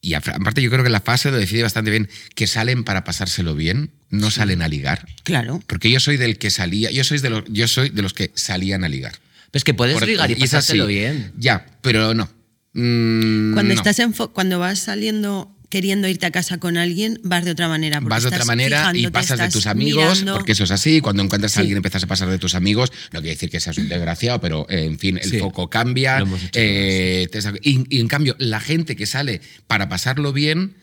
[0.00, 3.04] y a- aparte yo creo que la fase lo decide bastante bien, que salen para
[3.04, 5.06] pasárselo bien, no salen a ligar.
[5.22, 5.62] Claro.
[5.68, 8.32] Porque yo soy del que salía, yo soy de los, yo soy de los que
[8.34, 9.12] salían a ligar.
[9.52, 10.48] Pues que puedes Por- ligar y es así.
[10.56, 11.32] pasártelo bien.
[11.38, 12.28] Ya, pero no.
[12.74, 13.80] Mm, Cuando, no.
[13.80, 18.00] estás en cuando vas saliendo queriendo irte a casa con alguien, vas de otra manera.
[18.00, 20.34] Vas de otra manera y pasas de tus amigos, mirando.
[20.36, 21.00] porque eso es así.
[21.00, 21.58] Cuando encuentras Sí.
[21.58, 22.90] a alguien empiezas a pasar de tus amigos.
[23.12, 25.38] No quiere decir que seas un desgraciado, pero eh, en fin, el Sí.
[25.38, 26.24] foco cambia.
[26.54, 27.28] Eh,
[27.62, 30.76] y, y en cambio, la gente que sale para pasarlo bien,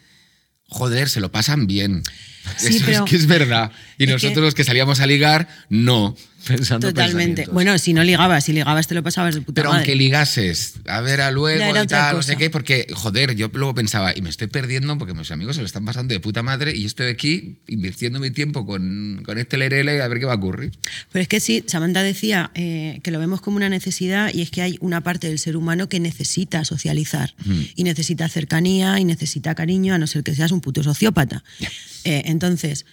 [0.68, 2.04] joder, se lo pasan bien.
[2.58, 3.72] Sí, eso pero- es que es verdad.
[3.98, 6.16] Y es nosotros que- los que salíamos a ligar, no.
[6.48, 7.48] Pensando Totalmente.
[7.52, 9.80] Bueno, si no ligabas, si ligabas te lo pasabas de puta Pero madre.
[9.80, 13.74] aunque ligases, a ver a luego y tal, no sé qué, porque, joder, yo luego
[13.74, 16.76] pensaba, y me estoy perdiendo porque mis amigos se lo están pasando de puta madre
[16.76, 20.34] y yo estoy aquí invirtiendo mi tiempo con, con este lerele a ver qué va
[20.34, 20.72] a ocurrir.
[21.12, 24.52] Pero es que sí, Samantha decía eh, que lo vemos como una necesidad y es
[24.52, 27.34] que hay una parte del ser humano que necesita socializar
[27.76, 31.44] y necesita cercanía y necesita cariño, a no ser que seas un puto sociópata.
[32.04, 32.86] Eh, entonces,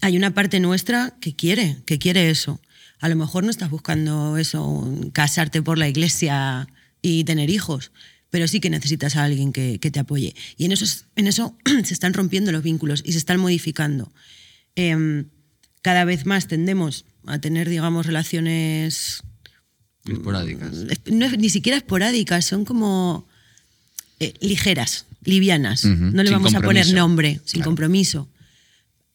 [0.00, 2.60] hay una parte nuestra que quiere, que quiere eso.
[3.00, 6.68] A lo mejor no estás buscando eso, casarte por la iglesia
[7.02, 7.92] y tener hijos,
[8.30, 10.34] pero sí que necesitas a alguien que, que te apoye.
[10.56, 14.12] Y en eso, es- en eso se están rompiendo los vínculos y se están modificando.
[14.74, 15.26] Em,
[15.82, 19.22] cada vez más tendemos a tener, digamos, relaciones
[20.06, 20.72] Esporádicas.
[20.90, 23.26] es- no es- ni siquiera esporádicas, son como
[24.20, 25.84] eh, ligeras, livianas.
[25.84, 27.66] No le sin vamos a poner nombre, sin Claro.
[27.70, 28.28] compromiso.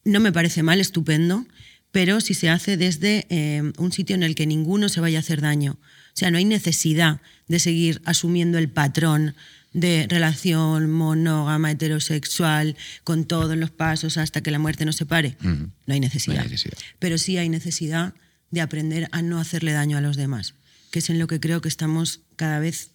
[0.06, 1.46] No me parece mal, estupendo,
[1.92, 5.22] pero si se hace desde eh, un sitio en el que ninguno se vaya a
[5.22, 5.78] hacer daño.
[5.82, 9.36] O sea, no hay necesidad de seguir asumiendo el patrón
[9.74, 15.36] de relación monógama, heterosexual, con todos los pasos hasta que la muerte nos separe.
[15.42, 16.36] No hay necesidad.
[16.36, 16.78] No hay necesidad.
[17.00, 18.14] Pero sí hay necesidad
[18.52, 20.54] de aprender a no hacerle daño a los demás,
[20.92, 22.92] que es en lo que creo que estamos cada vez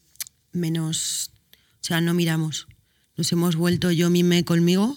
[0.53, 1.33] menos,
[1.81, 2.69] o sea, no miramos.
[3.17, 4.97] Nos hemos vuelto yo mime conmigo,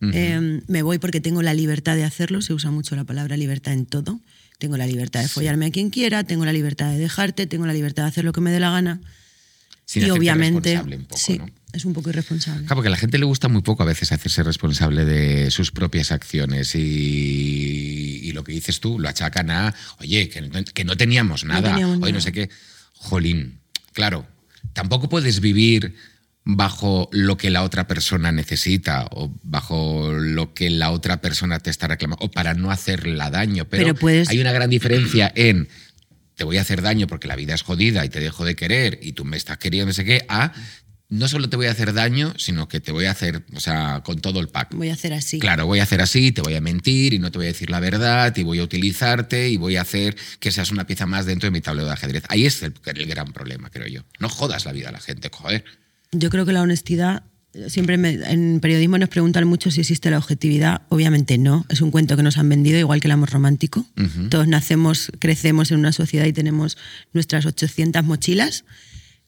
[0.00, 3.74] eh, me voy porque tengo la libertad de hacerlo, se usa mucho la palabra libertad
[3.74, 4.20] en todo.
[4.58, 7.72] Tengo la libertad de follarme a quien quiera, tengo la libertad de dejarte, tengo la
[7.72, 9.00] libertad de hacer lo que me dé la gana.
[9.84, 11.46] Sin y obviamente, responsable un poco, sí, ¿no?
[11.72, 12.66] es un poco irresponsable.
[12.66, 15.70] Claro, porque a la gente le gusta muy poco a veces hacerse responsable de sus
[15.70, 20.84] propias acciones y, y lo que dices tú lo achacan a, oye, que no, que
[20.84, 22.50] no teníamos nada, teníamos oye, no sé qué.
[22.94, 23.60] Jolín,
[23.92, 24.26] claro,
[24.72, 25.94] tampoco puedes vivir
[26.50, 31.68] bajo lo que la otra persona necesita o bajo lo que la otra persona te
[31.68, 35.68] está reclamando o para no hacerla daño, pero, Pero puedes- hay una gran diferencia en
[36.36, 38.98] te voy a hacer daño porque la vida es jodida y te dejo de querer
[39.02, 40.54] y tú me estás queriendo, no sé qué, a
[41.10, 44.00] no solo te voy a hacer daño, sino que te voy a hacer, o sea,
[44.02, 44.74] con todo el pack.
[44.74, 45.38] Voy a hacer así.
[45.40, 47.68] Claro, voy a hacer así, te voy a mentir y no te voy a decir
[47.68, 51.26] la verdad y voy a utilizarte y voy a hacer que seas una pieza más
[51.26, 52.24] dentro de mi tablero de ajedrez.
[52.30, 54.02] Ahí es el, el gran problema, creo yo.
[54.18, 55.64] No jodas la vida a la gente, joder.
[56.12, 57.22] Yo creo que la honestidad,
[57.68, 60.82] siempre me- en periodismo nos preguntan mucho si existe la objetividad.
[60.88, 63.86] Obviamente no, es un cuento que nos han vendido, igual que el amor romántico.
[64.30, 66.76] Todos nacemos, crecemos en una sociedad y tenemos
[67.12, 68.64] nuestras 800 mochilas,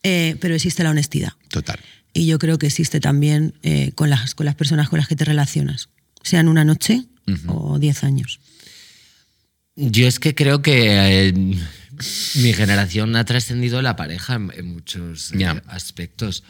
[0.03, 1.33] eh, pero existe la honestidad.
[1.49, 1.79] Total.
[2.13, 5.17] Y yo creo que existe también eh, con, las, con las personas con las que
[5.17, 5.89] te relacionas,
[6.23, 7.05] sean una noche
[7.47, 8.41] o 10 años.
[9.77, 15.31] Yo es que creo que eh, mi generación ha trascendido la pareja en, en muchos
[15.33, 15.63] eh, Ya.
[15.69, 16.43] aspectos.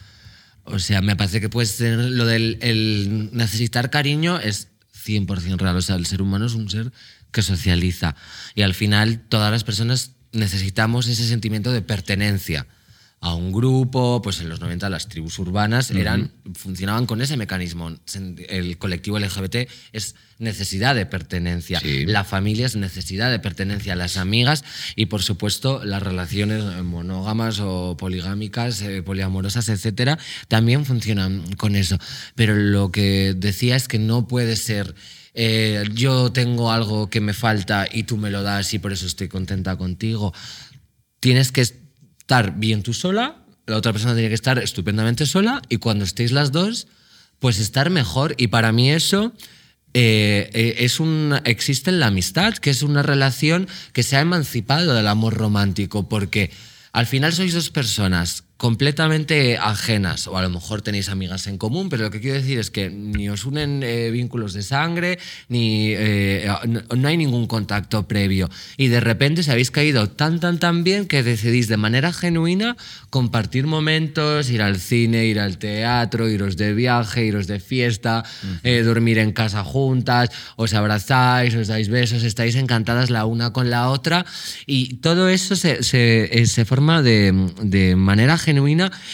[0.73, 4.69] O sea, me parece que lo del el necesitar cariño es
[5.05, 5.77] 100% real.
[5.77, 6.93] O sea, el ser humano es un ser
[7.33, 8.17] que socializa.
[8.55, 12.67] Y al final todas las personas necesitamos ese sentimiento de pertenencia.
[13.23, 17.95] A un grupo, pues en los 90 las tribus urbanas eran, funcionaban con ese mecanismo.
[18.49, 22.07] El colectivo LGBT es necesidad de pertenencia, Sí.
[22.07, 24.65] la familia es necesidad de pertenencia, las amigas
[24.97, 30.19] y por supuesto las relaciones monógamas o poligámicas, eh, poliamorosas, etcétera,
[30.49, 31.99] también funcionan con eso.
[32.37, 34.95] Pero lo que decía es que no puede ser
[35.35, 39.07] eh, yo tengo algo que me falta y tú me lo das y por eso
[39.07, 40.35] estoy contenta contigo.
[41.21, 41.61] Tienes que
[42.31, 46.31] estar bien tú sola, la otra persona tiene que estar estupendamente sola y cuando estéis
[46.31, 46.87] las dos,
[47.41, 48.37] pues estar mejor.
[48.39, 49.33] Y para mí eso
[49.95, 54.21] eh, eh, es un, existe en la amistad, que es una relación que se ha
[54.21, 56.53] emancipado del amor romántico, porque
[56.93, 61.89] al final sois dos personas completamente ajenas, o a lo mejor tenéis amigas en común,
[61.89, 65.95] pero lo que quiero decir es que ni os unen eh, vínculos de sangre, ni
[65.97, 68.51] eh, no, no hay ningún contacto previo.
[68.77, 72.77] Y de repente se habéis caído tan, tan, tan bien que decidís de manera genuina
[73.09, 78.25] compartir momentos, ir al cine, ir al teatro, iros de viaje, iros de fiesta,
[78.63, 83.71] eh, dormir en casa juntas, os abrazáis, os dais besos, estáis encantadas la una con
[83.71, 84.27] la otra.
[84.67, 87.33] Y todo eso se, se, eh, se forma de,
[87.63, 88.50] de manera genuina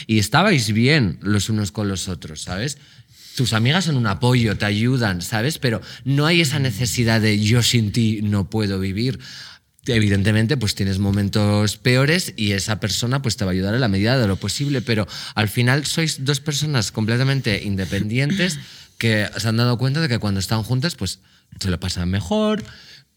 [0.07, 2.79] y estabais bien los unos con los otros, ¿sabes?
[3.37, 5.59] Tus amigas son un apoyo, te ayudan, ¿sabes?
[5.59, 9.19] Pero no hay esa necesidad de yo sin ti no puedo vivir.
[9.87, 13.89] Evidentemente, pues tienes momentos peores y esa persona pues te va a ayudar en la
[13.89, 18.59] medida de lo posible, pero al final sois dos personas completamente independientes
[18.99, 21.21] que se han dado cuenta de que cuando están juntas pues
[21.61, 22.65] se lo pasan mejor,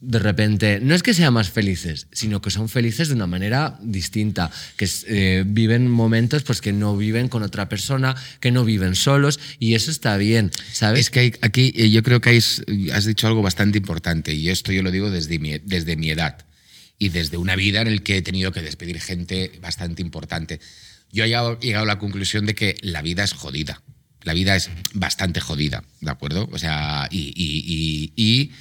[0.02, 3.78] de repente, no es que sean más felices, sino que son felices de una manera
[3.82, 8.96] distinta, que eh, viven momentos pues, que no viven con otra persona, que no viven
[8.96, 11.02] solos, y eso está bien, ¿sabes?
[11.02, 14.50] Es que hay- aquí eh, yo creo que hay- has dicho algo bastante importante y
[14.50, 16.46] esto yo lo digo desde mi, desde mi edad
[16.98, 20.62] y desde una vida en la que he tenido que despedir gente bastante importante.
[21.12, 23.82] Yo he llegado, a la conclusión de que la vida es jodida.
[24.24, 26.48] La vida es bastante jodida, ¿de acuerdo?
[26.52, 28.52] O sea, y, y- y- y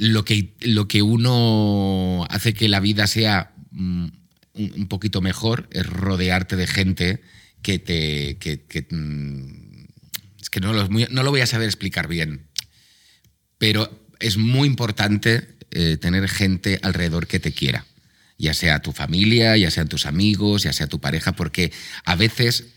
[0.00, 4.06] lo, que, lo que uno hace que la vida sea mm,
[4.54, 7.22] un, poquito mejor es rodearte de gente
[7.60, 8.38] que te...
[8.38, 9.84] Que, que, mm,
[10.40, 12.46] es que no lo, no lo voy a saber explicar bien,
[13.58, 17.84] pero es muy importante eh, tener gente alrededor que te quiera,
[18.38, 21.72] ya sea tu familia, ya sean tus amigos, ya sea tu pareja, porque
[22.06, 22.68] a veces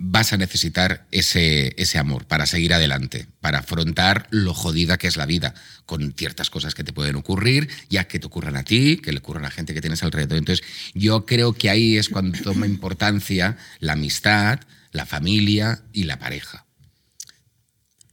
[0.00, 5.16] vas a necesitar ese, ese amor para seguir adelante, para afrontar lo jodida que es
[5.16, 5.54] la vida,
[5.86, 9.18] con ciertas cosas que te pueden ocurrir, ya que te ocurran a ti, que le
[9.18, 10.38] ocurran a gente que tienes alrededor.
[10.38, 14.60] Entonces, yo creo que ahí es cuando toma importancia la amistad,
[14.92, 16.64] la familia y la pareja.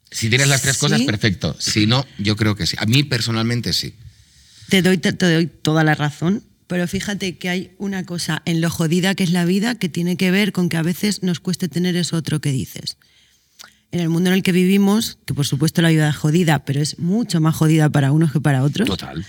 [0.10, 0.80] Si tienes las tres Sí.
[0.82, 1.56] cosas, perfecto.
[1.60, 2.76] Si no, yo creo que sí.
[2.80, 3.94] A mí personalmente sí.
[4.70, 8.62] Te doy, te, te doy toda la razón, pero fíjate que hay una cosa en
[8.62, 11.40] lo jodida que es la vida que tiene que ver con que a veces nos
[11.40, 12.98] cueste tener eso otro que dices.
[13.92, 16.82] En el mundo en el que vivimos, que por supuesto la vida es jodida, pero
[16.82, 18.88] es mucho más jodida para unos que para otros.
[18.88, 19.26] Total.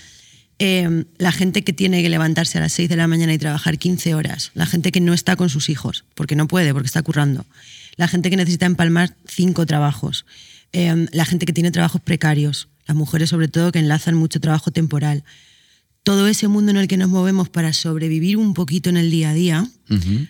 [0.59, 3.77] eh, la gente que tiene que levantarse a las 6 de la mañana y trabajar
[3.77, 7.03] 15 horas, la gente que no está con sus hijos, porque no puede, porque está
[7.03, 7.45] currando,
[7.95, 10.25] la gente que necesita empalmar cinco trabajos,
[10.73, 14.71] eh, la gente que tiene trabajos precarios, las mujeres sobre todo que enlazan mucho trabajo
[14.71, 15.23] temporal.
[16.07, 19.31] Todo ese mundo en el que nos movemos para sobrevivir un poquito en el día
[19.31, 19.67] a día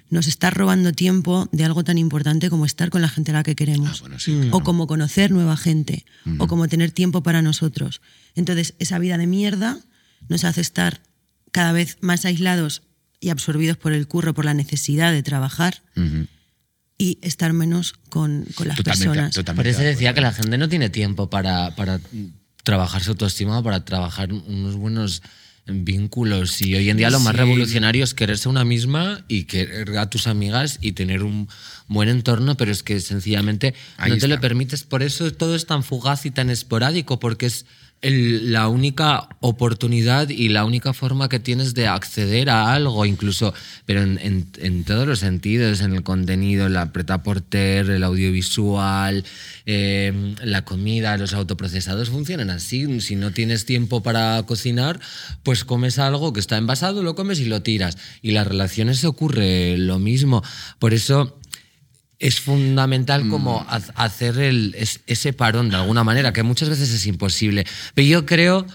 [0.09, 3.43] nos está robando tiempo de algo tan importante como estar con la gente a la
[3.43, 4.57] que queremos Ah, bueno, sí, claro.
[4.57, 6.03] o como conocer nueva gente,
[6.39, 8.01] o como tener tiempo para nosotros.
[8.33, 9.77] Entonces, esa vida de mierda
[10.29, 10.99] nos hace estar
[11.51, 12.81] cada vez más aislados
[13.19, 16.25] y absorbidos por el curro, por la necesidad de trabajar Ujú.
[16.97, 19.33] y estar menos con, con las Totalmente, personas.
[19.35, 21.99] totalmente Por eso de decía que la gente no tiene tiempo para, para
[22.63, 25.21] trabajar su autoestima, para trabajar unos buenos
[25.69, 26.61] vínculos.
[26.61, 27.37] Y hoy en día lo más Sí.
[27.37, 31.47] revolucionario es quererse una misma y querer a tus amigas y tener un
[31.87, 34.83] buen entorno, pero es que sencillamente Ahí no te lo permites.
[34.83, 37.65] Por eso todo es tan fugaz y tan esporádico, porque es
[38.01, 43.53] la única oportunidad y la única forma que tienes de acceder a algo, incluso,
[43.85, 49.25] pero en, todos los sentidos, en el contenido, la preta porter, el audiovisual,
[49.65, 53.01] eh, la comida, los autoprocesados funcionan así.
[53.01, 54.99] Si no tienes tiempo para cocinar,
[55.41, 57.97] pues comes algo que está envasado, lo comes y lo tiras.
[58.21, 60.43] Y las relaciones ocurre lo mismo.
[60.77, 61.37] Por eso
[62.19, 66.91] es fundamental como ha- hacer el, es- ese parón de alguna manera, que muchas veces
[66.91, 67.65] es imposible.
[67.93, 68.65] Pero yo creo,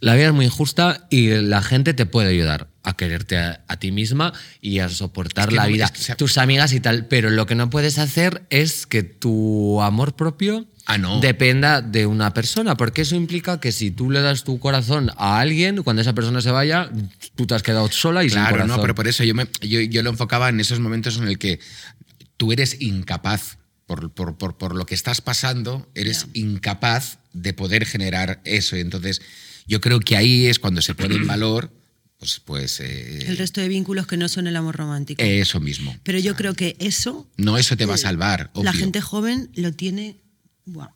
[0.00, 3.76] la vida es muy injusta y la gente te puede ayudar a quererte a, a
[3.78, 4.32] ti misma
[4.62, 7.06] y a soportar Es que la no- vida, es que se- tus amigas y tal.
[7.06, 11.20] Pero lo que no puedes hacer es que tu amor propio Ah, no.
[11.20, 15.38] dependa de una persona, porque eso implica que si tú le das tu corazón a
[15.40, 16.88] alguien, cuando esa persona se vaya,
[17.36, 18.76] tú te has quedado sola y sin Claro, corazón.
[18.76, 21.38] no, pero por eso yo, me, yo, yo lo enfocaba en esos momentos en el
[21.38, 21.60] que
[22.38, 27.84] tú eres incapaz, por, por, por, por lo que estás pasando, eres incapaz de poder
[27.84, 28.76] generar eso.
[28.76, 29.20] Y entonces
[29.66, 31.70] yo creo que ahí es cuando se pone en valor,
[32.18, 35.22] pues, pues eh, El resto de vínculos que no son el amor romántico.
[35.22, 35.96] eso mismo.
[36.02, 38.72] Pero yo creo que eso No eso te va a salvar, la obvio.
[38.72, 40.16] gente joven lo tiene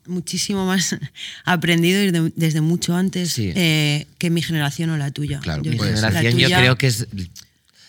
[0.06, 0.96] muchísimo más
[1.44, 3.52] aprendido desde, desde mucho antes Sí.
[3.54, 5.40] eh, que mi generación o la tuya.
[5.40, 7.06] Claro, Yo Mi la generación yo creo que es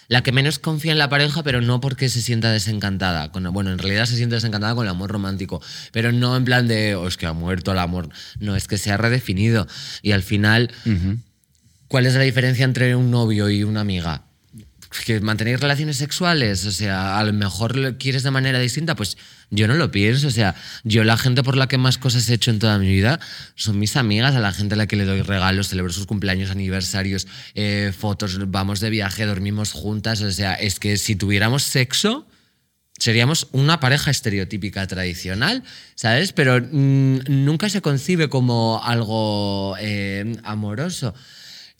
[0.08, 3.32] la que menos confía en la pareja, pero no porque se sienta desencantada.
[3.32, 6.68] Con, bueno, en realidad se siente desencantada con el amor romántico, pero no en plan
[6.68, 8.10] de, oh, es que ha muerto el amor.
[8.40, 9.68] No, es que se ha redefinido.
[10.02, 10.72] Y al final,
[11.88, 14.26] ¿cuál es la diferencia entre un novio y una amiga?
[15.00, 19.18] Que mantenéis relaciones sexuales, o sea, a lo mejor lo quieres de manera distinta, pues
[19.50, 22.34] yo no lo pienso, o sea, yo la gente por la que más cosas he
[22.34, 23.20] hecho en toda mi vida
[23.56, 26.52] son mis amigas, a la gente a la que le doy regalos, celebro sus cumpleaños,
[26.52, 32.28] aniversarios, eh, fotos, vamos de viaje, dormimos juntas, o sea, es que si tuviéramos sexo,
[32.98, 35.64] seríamos una pareja estereotípica tradicional,
[35.96, 36.32] ¿sabes?
[36.32, 41.14] Pero mm, nunca se concibe como algo eh, amoroso.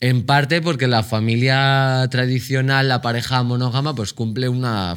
[0.04, 4.94] En parte porque la familia tradicional, la pareja monógama, pues cumple una,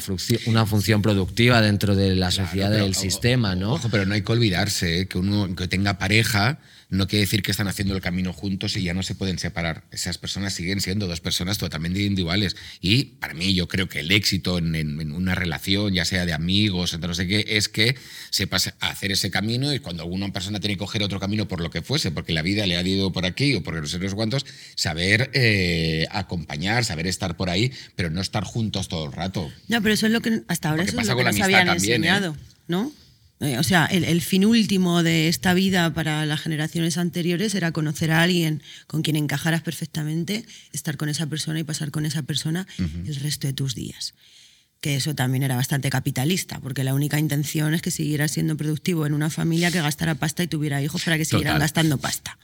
[0.47, 3.75] una función productiva dentro de la sociedad pero, del sistema, ¿no?
[3.75, 5.07] Ojo, pero no hay que olvidarse ¿eh?
[5.07, 8.83] que uno que tenga pareja no quiere decir que están haciendo el camino juntos y
[8.83, 9.83] ya no se pueden separar.
[9.91, 12.55] Esas personas siguen siendo dos personas totalmente individuales.
[12.79, 16.25] Y para mí yo creo que el éxito en, en- en una relación, ya sea
[16.25, 17.95] de amigos, entre no sé qué, es que
[18.29, 21.69] sepas hacer ese camino y cuando alguna persona tiene que coger otro camino por lo
[21.69, 24.15] que fuese, porque la vida le ha ido por aquí o por no sé los
[24.15, 29.51] cuantos, saber eh, acompañar, saber estar por ahí, pero no estar juntos todo el rato.
[29.67, 31.67] No, pero eso es lo que hasta ahora Porque eso es lo que nos habían
[31.67, 32.07] también, ¿eh?
[32.07, 32.91] enseñado, ¿no?
[33.39, 37.71] Eh, O sea, el, el fin último de esta vida para las generaciones anteriores era
[37.71, 42.23] conocer a alguien con quien encajaras perfectamente, estar con esa persona y pasar con esa
[42.23, 44.13] persona el resto de tus días.
[44.79, 49.05] Que eso también era bastante capitalista, porque la única intención es que siguieras siendo productivo
[49.05, 51.61] en una familia que gastara pasta y tuviera hijos para que siguieran Total.
[51.61, 52.37] gastando pasta.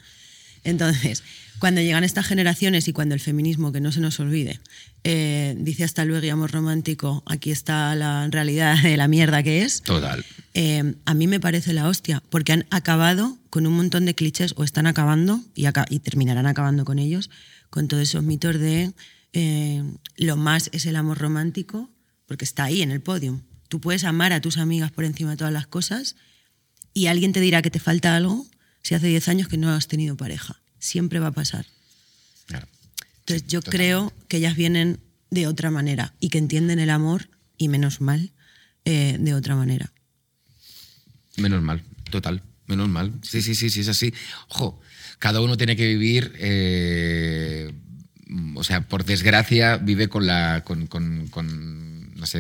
[0.64, 1.24] Entonces,
[1.60, 4.60] cuando llegan estas generaciones y cuando el feminismo, que no se nos olvide,
[5.04, 9.64] eh, dice hasta luego y amor romántico, aquí está la realidad de la mierda que
[9.64, 10.24] es, Total.
[10.54, 14.54] eh, a mí me parece la hostia, porque han acabado con un montón de clichés,
[14.58, 17.30] o están acabando, y, aca- y terminarán acabando con ellos,
[17.70, 18.92] con todos esos mitos de
[19.34, 19.84] eh,
[20.18, 21.90] lo más es el amor romántico,
[22.26, 23.42] porque está ahí en el podio.
[23.68, 26.16] Tú puedes amar a tus amigas por encima de todas las cosas
[26.94, 28.46] y alguien te dirá que te falta algo
[28.84, 30.62] si hace 10 años que no has tenido pareja.
[30.80, 31.66] Siempre va a pasar.
[32.46, 32.68] Claro.
[33.20, 33.78] Entonces yo totalmente.
[33.78, 35.00] creo que ellas vienen
[35.32, 38.32] de otra manera y que entienden el amor, y menos mal,
[38.86, 39.92] eh, de otra manera.
[41.38, 41.82] Menos mal,
[42.12, 43.14] total, menos mal.
[43.24, 44.14] Sí, sí, sí, sí, es así.
[44.50, 44.80] Ojo,
[45.20, 47.74] cada uno tiene que vivir, eh,
[48.56, 51.83] o sea, por desgracia, vive con la, con, con- con,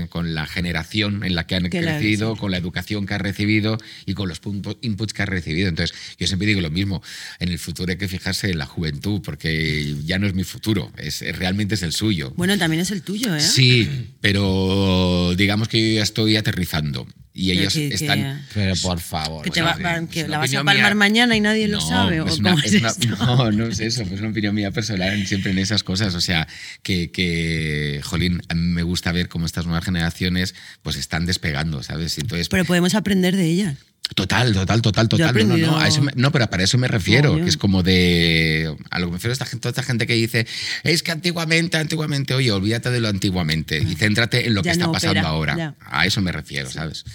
[0.09, 3.77] con la generación en la que han Que crecido, con la educación que ha recibido
[4.05, 4.41] y con los
[4.81, 5.69] inputs que ha recibido.
[5.69, 7.01] Entonces, yo siempre digo lo mismo,
[7.39, 10.91] en el futuro hay que fijarse en la juventud, porque ya no es mi futuro,
[10.97, 12.33] es, realmente es el suyo.
[12.35, 13.41] Bueno, también es el tuyo, ¿eh?
[13.41, 18.45] Sí, pero digamos que yo ya estoy aterrizando y ellos que- que- están...
[18.53, 19.43] Pero por favor.
[19.43, 20.95] Que, te no, va- que la vas a palmar mía.
[20.95, 22.21] mañana y nadie lo No, sabe.
[22.21, 23.07] ¿o es cómo una- es es una- esto?
[23.25, 26.13] no, no es eso, es una opinión mía personal siempre en esas cosas.
[26.15, 26.47] O sea,
[26.83, 30.53] que, que, jolín, a mí me gusta ver cómo estas nuevas generaciones
[30.83, 32.17] pues están despegando, ¿sabes?
[32.19, 33.77] Entonces, Pero podemos aprender de ellas.
[34.15, 35.33] Total, total, total, total.
[35.33, 37.57] No, no, no, aprendido- a eso me- no, pero para eso me refiero, que es
[37.57, 38.75] como de.
[38.91, 40.45] A lo que me refiero a esta, gente- toda esta gente que dice,
[40.83, 44.85] es que antiguamente, antiguamente, oye, olvídate de lo antiguamente y céntrate en lo que está
[44.85, 45.57] no pasando opera, ahora.
[45.57, 45.75] ya.
[45.89, 47.05] A eso me refiero, ¿sabes?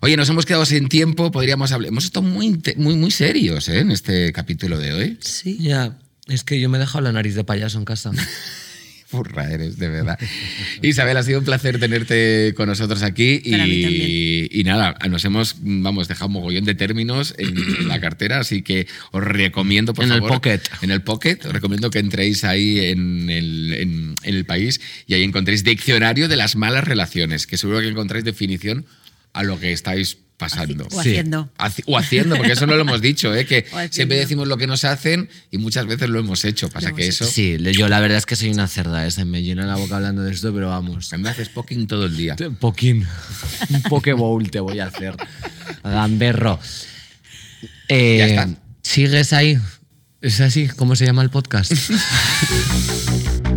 [0.00, 1.88] Oye, nos hemos quedado sin tiempo, podríamos hablar.
[1.88, 3.78] Hemos estado muy, muy, muy serios ¿eh?
[3.80, 5.18] en este capítulo de hoy.
[5.22, 5.56] Sí.
[5.60, 5.96] Ya,
[6.28, 8.10] es que yo me he dejado la nariz de payaso en casa.
[9.14, 10.18] Furra eres, de verdad.
[10.82, 13.40] Isabel, ha sido un placer tenerte con nosotros aquí.
[13.50, 14.48] Para mí y, también.
[14.52, 17.54] y nada, nos hemos, vamos, dejado un mogollón de términos en
[17.88, 20.32] la cartera, así que os recomiendo, por En el favor.
[20.34, 20.60] pocket.
[20.82, 21.38] En el pocket.
[21.46, 26.28] Os recomiendo que entréis ahí en el, en- en el país y ahí encontréis diccionario
[26.28, 28.86] de las malas relaciones, que seguro que encontráis definición
[29.32, 30.86] a lo que estáis pasando.
[30.92, 31.50] O haciendo.
[31.58, 33.46] Haci- O haciendo, porque eso no lo hemos dicho, ¿eh?
[33.46, 36.68] que siempre decimos lo que nos hacen y muchas veces lo hemos hecho.
[36.68, 37.24] Pasa Lo que hemos eso.
[37.24, 39.10] Sí, yo la verdad es que soy una cerda, ¿eh?
[39.10, 41.12] se me llena la boca hablando de esto, pero vamos.
[41.12, 42.36] A mí me haces poking todo el día.
[42.60, 43.06] Poquín.
[43.70, 45.16] Un pokebowl te voy a hacer.
[45.82, 46.58] Gamberro.
[47.88, 48.48] Eh, Ya está.
[48.82, 49.58] ¿Sigues ahí?
[50.20, 50.68] ¿Es así?
[50.68, 51.72] ¿Cómo se llama el podcast?